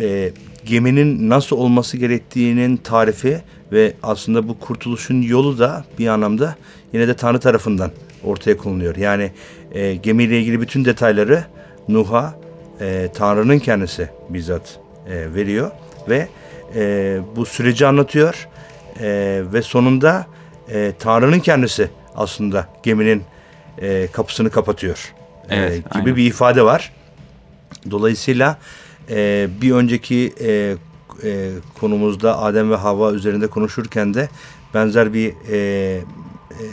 e, 0.00 0.32
geminin 0.64 1.28
nasıl 1.28 1.56
olması 1.56 1.96
gerektiğinin 1.96 2.76
tarifi 2.76 3.42
ve 3.72 3.94
aslında 4.02 4.48
bu 4.48 4.58
kurtuluşun 4.58 5.22
yolu 5.22 5.58
da 5.58 5.84
bir 5.98 6.06
anlamda 6.06 6.56
yine 6.92 7.08
de 7.08 7.14
Tanrı 7.14 7.40
tarafından 7.40 7.90
ortaya 8.24 8.56
konuluyor. 8.56 8.96
Yani 8.96 9.32
e, 9.72 9.94
gemiyle 9.94 10.40
ilgili 10.40 10.60
bütün 10.60 10.84
detayları 10.84 11.44
Nuh'a 11.88 12.34
e, 12.80 13.08
Tanrı'nın 13.14 13.58
kendisi 13.58 14.08
bizzat 14.28 14.78
e, 15.08 15.34
veriyor 15.34 15.70
ve 16.08 16.28
e, 16.74 17.18
bu 17.36 17.46
süreci 17.46 17.86
anlatıyor 17.86 18.48
e, 19.00 19.42
ve 19.52 19.62
sonunda 19.62 20.26
e, 20.68 20.92
Tanrı'nın 20.98 21.40
kendisi 21.40 21.90
aslında 22.16 22.68
geminin 22.82 23.22
e, 23.78 24.08
kapısını 24.12 24.50
kapatıyor 24.50 25.14
e, 25.50 25.56
evet, 25.56 25.76
gibi 25.76 25.88
aynen. 25.90 26.16
bir 26.16 26.26
ifade 26.26 26.62
var. 26.62 26.92
Dolayısıyla 27.90 28.58
e, 29.10 29.48
bir 29.62 29.72
önceki 29.72 30.32
e, 30.40 30.76
e, 31.24 31.50
konumuzda 31.80 32.38
Adem 32.38 32.70
ve 32.70 32.76
Hava 32.76 33.12
üzerinde 33.12 33.46
konuşurken 33.46 34.14
de 34.14 34.28
benzer 34.74 35.14
bir 35.14 35.34
e, 35.50 36.00
e, 36.50 36.64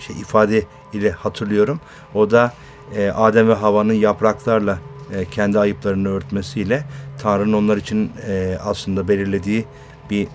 şey 0.00 0.16
ifade 0.20 0.64
ile 0.92 1.10
hatırlıyorum. 1.10 1.80
O 2.14 2.30
da 2.30 2.52
e, 2.96 3.10
Adem 3.10 3.48
ve 3.48 3.54
Hava'nın 3.54 3.94
yapraklarla 3.94 4.78
e, 5.14 5.24
kendi 5.24 5.58
ayıplarını 5.58 6.08
örtmesiyle 6.08 6.84
Tanrı'nın 7.22 7.52
onlar 7.52 7.76
için 7.76 8.12
e, 8.26 8.58
aslında 8.64 9.08
belirlediği 9.08 9.64
bir 10.10 10.28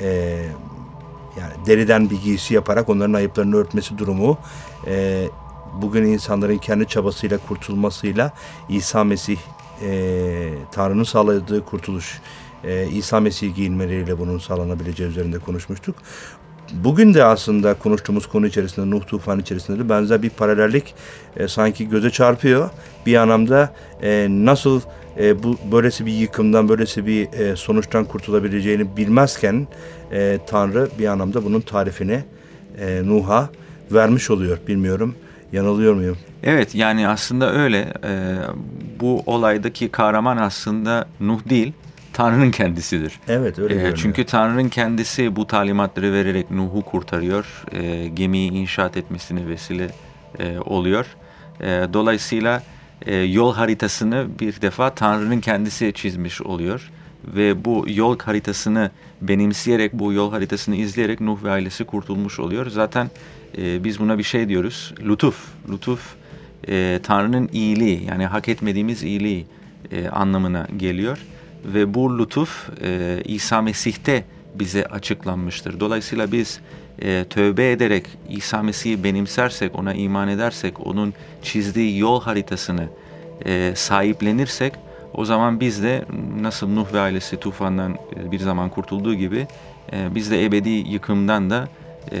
e, 0.00 0.08
yani 1.40 1.66
deriden 1.66 2.10
bir 2.10 2.22
giysi 2.22 2.54
yaparak 2.54 2.88
onların 2.88 3.12
ayıplarını 3.12 3.56
örtmesi 3.56 3.98
durumu 3.98 4.38
e, 4.86 5.24
bugün 5.82 6.04
insanların 6.04 6.58
kendi 6.58 6.88
çabasıyla 6.88 7.38
kurtulmasıyla 7.38 8.32
İsa 8.68 9.04
Mesih 9.04 9.38
e, 9.82 10.54
Tanrı'nın 10.72 11.04
sağladığı 11.04 11.64
kurtuluş 11.64 12.20
e, 12.64 12.86
İsa 12.86 13.20
Mesih 13.20 13.54
giyinmeleriyle 13.54 14.18
bunun 14.18 14.38
sağlanabileceği 14.38 15.10
üzerinde 15.10 15.38
konuşmuştuk. 15.38 15.96
Bugün 16.84 17.14
de 17.14 17.24
aslında 17.24 17.74
konuştuğumuz 17.74 18.26
konu 18.26 18.46
içerisinde 18.46 18.90
Nuh 18.90 19.06
tufanı 19.06 19.40
içerisinde 19.40 19.78
de 19.78 19.88
benzer 19.88 20.22
bir 20.22 20.30
paralellik 20.30 20.94
e, 21.36 21.48
sanki 21.48 21.88
göze 21.88 22.10
çarpıyor. 22.10 22.70
Bir 23.06 23.14
anlamda 23.14 23.72
e, 24.02 24.26
nasıl 24.30 24.80
e, 25.18 25.42
bu 25.42 25.56
böylesi 25.72 26.06
bir 26.06 26.12
yıkımdan, 26.12 26.68
böylesi 26.68 27.06
bir 27.06 27.32
e, 27.32 27.56
sonuçtan 27.56 28.04
kurtulabileceğini 28.04 28.96
bilmezken 28.96 29.68
e, 30.12 30.38
Tanrı 30.46 30.88
bir 30.98 31.06
anlamda 31.06 31.44
bunun 31.44 31.60
tarifini 31.60 32.24
e, 32.78 33.02
Nuh'a 33.04 33.48
vermiş 33.92 34.30
oluyor. 34.30 34.58
Bilmiyorum 34.68 35.14
yanılıyor 35.52 35.94
muyum? 35.94 36.16
Evet 36.42 36.74
yani 36.74 37.08
aslında 37.08 37.52
öyle. 37.52 37.92
Ee, 38.04 38.36
bu 39.00 39.22
olaydaki 39.26 39.88
kahraman 39.88 40.36
aslında 40.36 41.06
Nuh 41.20 41.48
değil, 41.48 41.72
Tanrı'nın 42.14 42.50
kendisidir. 42.50 43.20
Evet 43.28 43.58
öyle 43.58 43.74
Ee, 43.74 43.76
görünüyor. 43.76 43.98
çünkü 44.02 44.24
Tanrı'nın 44.24 44.68
kendisi 44.68 45.36
bu 45.36 45.46
talimatları 45.46 46.12
vererek 46.12 46.50
Nuh'u 46.50 46.82
kurtarıyor. 46.82 47.64
Ee, 47.72 48.08
gemiyi 48.14 48.50
inşaat 48.52 48.96
etmesine 48.96 49.46
vesile 49.46 49.90
e, 50.38 50.58
oluyor. 50.58 51.06
Ee, 51.60 51.64
dolayısıyla 51.92 52.62
e, 53.06 53.14
yol 53.16 53.54
haritasını 53.54 54.26
bir 54.40 54.60
defa 54.60 54.94
Tanrı'nın 54.94 55.40
kendisi 55.40 55.92
çizmiş 55.94 56.42
oluyor. 56.42 56.90
Ve 57.24 57.64
bu 57.64 57.84
yol 57.88 58.18
haritasını 58.18 58.90
benimseyerek, 59.22 59.92
bu 59.92 60.12
yol 60.12 60.30
haritasını 60.30 60.76
izleyerek 60.76 61.20
Nuh 61.20 61.44
ve 61.44 61.50
ailesi 61.50 61.84
kurtulmuş 61.84 62.40
oluyor. 62.40 62.66
Zaten 62.70 63.10
e, 63.58 63.84
biz 63.84 64.00
buna 64.00 64.18
bir 64.18 64.22
şey 64.22 64.48
diyoruz. 64.48 64.94
Lütuf. 65.08 65.46
Lütuf 65.72 66.14
e, 66.68 67.00
Tanrı'nın 67.02 67.48
iyiliği 67.52 68.04
yani 68.04 68.26
hak 68.26 68.48
etmediğimiz 68.48 69.02
iyiliği 69.02 69.46
e, 69.92 70.08
anlamına 70.08 70.66
geliyor. 70.76 71.18
Ve 71.64 71.94
bu 71.94 72.18
lütuf 72.18 72.68
e, 72.82 73.18
İsa 73.24 73.62
Mesih'te 73.62 74.24
bize 74.54 74.84
açıklanmıştır. 74.84 75.80
Dolayısıyla 75.80 76.32
biz 76.32 76.60
e, 77.02 77.24
tövbe 77.30 77.72
ederek 77.72 78.06
İsa 78.28 78.62
Mesih'i 78.62 79.04
benimsersek, 79.04 79.78
ona 79.78 79.94
iman 79.94 80.28
edersek, 80.28 80.86
onun 80.86 81.14
çizdiği 81.42 81.98
yol 81.98 82.20
haritasını 82.20 82.88
e, 83.44 83.72
sahiplenirsek 83.76 84.72
o 85.14 85.24
zaman 85.24 85.60
biz 85.60 85.82
de 85.82 86.04
nasıl 86.40 86.68
Nuh 86.68 86.92
ve 86.92 87.00
ailesi 87.00 87.36
tufandan 87.36 87.92
e, 87.92 88.30
bir 88.30 88.38
zaman 88.38 88.70
kurtulduğu 88.70 89.14
gibi 89.14 89.46
e, 89.92 90.14
biz 90.14 90.30
de 90.30 90.44
ebedi 90.44 90.68
yıkımdan 90.68 91.50
da 91.50 91.68
e, 92.12 92.18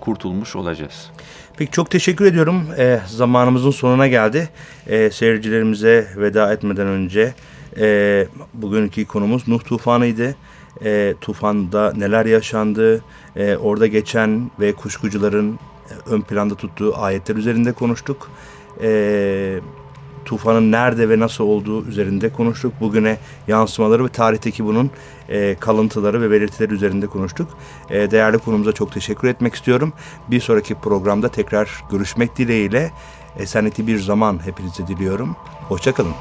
kurtulmuş 0.00 0.56
olacağız. 0.56 1.10
Peki 1.56 1.72
çok 1.72 1.90
teşekkür 1.90 2.24
ediyorum. 2.24 2.66
Ee, 2.78 3.00
zamanımızın 3.06 3.70
sonuna 3.70 4.06
geldi. 4.06 4.48
Ee, 4.86 5.10
seyircilerimize 5.10 6.06
veda 6.16 6.52
etmeden 6.52 6.86
önce 6.86 7.34
e, 7.78 8.26
bugünkü 8.54 9.06
konumuz 9.06 9.48
Nuh 9.48 9.64
tufanıydı. 9.64 10.36
E, 10.84 11.14
tufanda 11.20 11.92
neler 11.96 12.26
yaşandı, 12.26 13.04
e, 13.36 13.56
orada 13.56 13.86
geçen 13.86 14.50
ve 14.60 14.72
kuşkucuların 14.72 15.52
e, 15.54 16.10
ön 16.10 16.20
planda 16.20 16.54
tuttuğu 16.54 16.96
ayetler 16.96 17.36
üzerinde 17.36 17.72
konuştuk. 17.72 18.30
E, 18.82 19.60
tufanın 20.24 20.72
nerede 20.72 21.08
ve 21.08 21.18
nasıl 21.18 21.44
olduğu 21.44 21.86
üzerinde 21.86 22.32
konuştuk. 22.32 22.72
Bugüne 22.80 23.18
yansımaları 23.48 24.04
ve 24.04 24.08
tarihteki 24.08 24.64
bunun 24.64 24.90
e, 25.28 25.56
kalıntıları 25.60 26.20
ve 26.20 26.30
belirtileri 26.30 26.74
üzerinde 26.74 27.06
konuştuk. 27.06 27.48
E, 27.90 28.10
değerli 28.10 28.38
konumuza 28.38 28.72
çok 28.72 28.92
teşekkür 28.92 29.28
etmek 29.28 29.54
istiyorum. 29.54 29.92
Bir 30.30 30.40
sonraki 30.40 30.74
programda 30.74 31.28
tekrar 31.28 31.84
görüşmek 31.90 32.36
dileğiyle 32.36 32.90
esenlikli 33.38 33.86
bir 33.86 33.98
zaman 33.98 34.46
hepinize 34.46 34.86
diliyorum. 34.86 35.36
Hoşçakalın. 35.68 36.14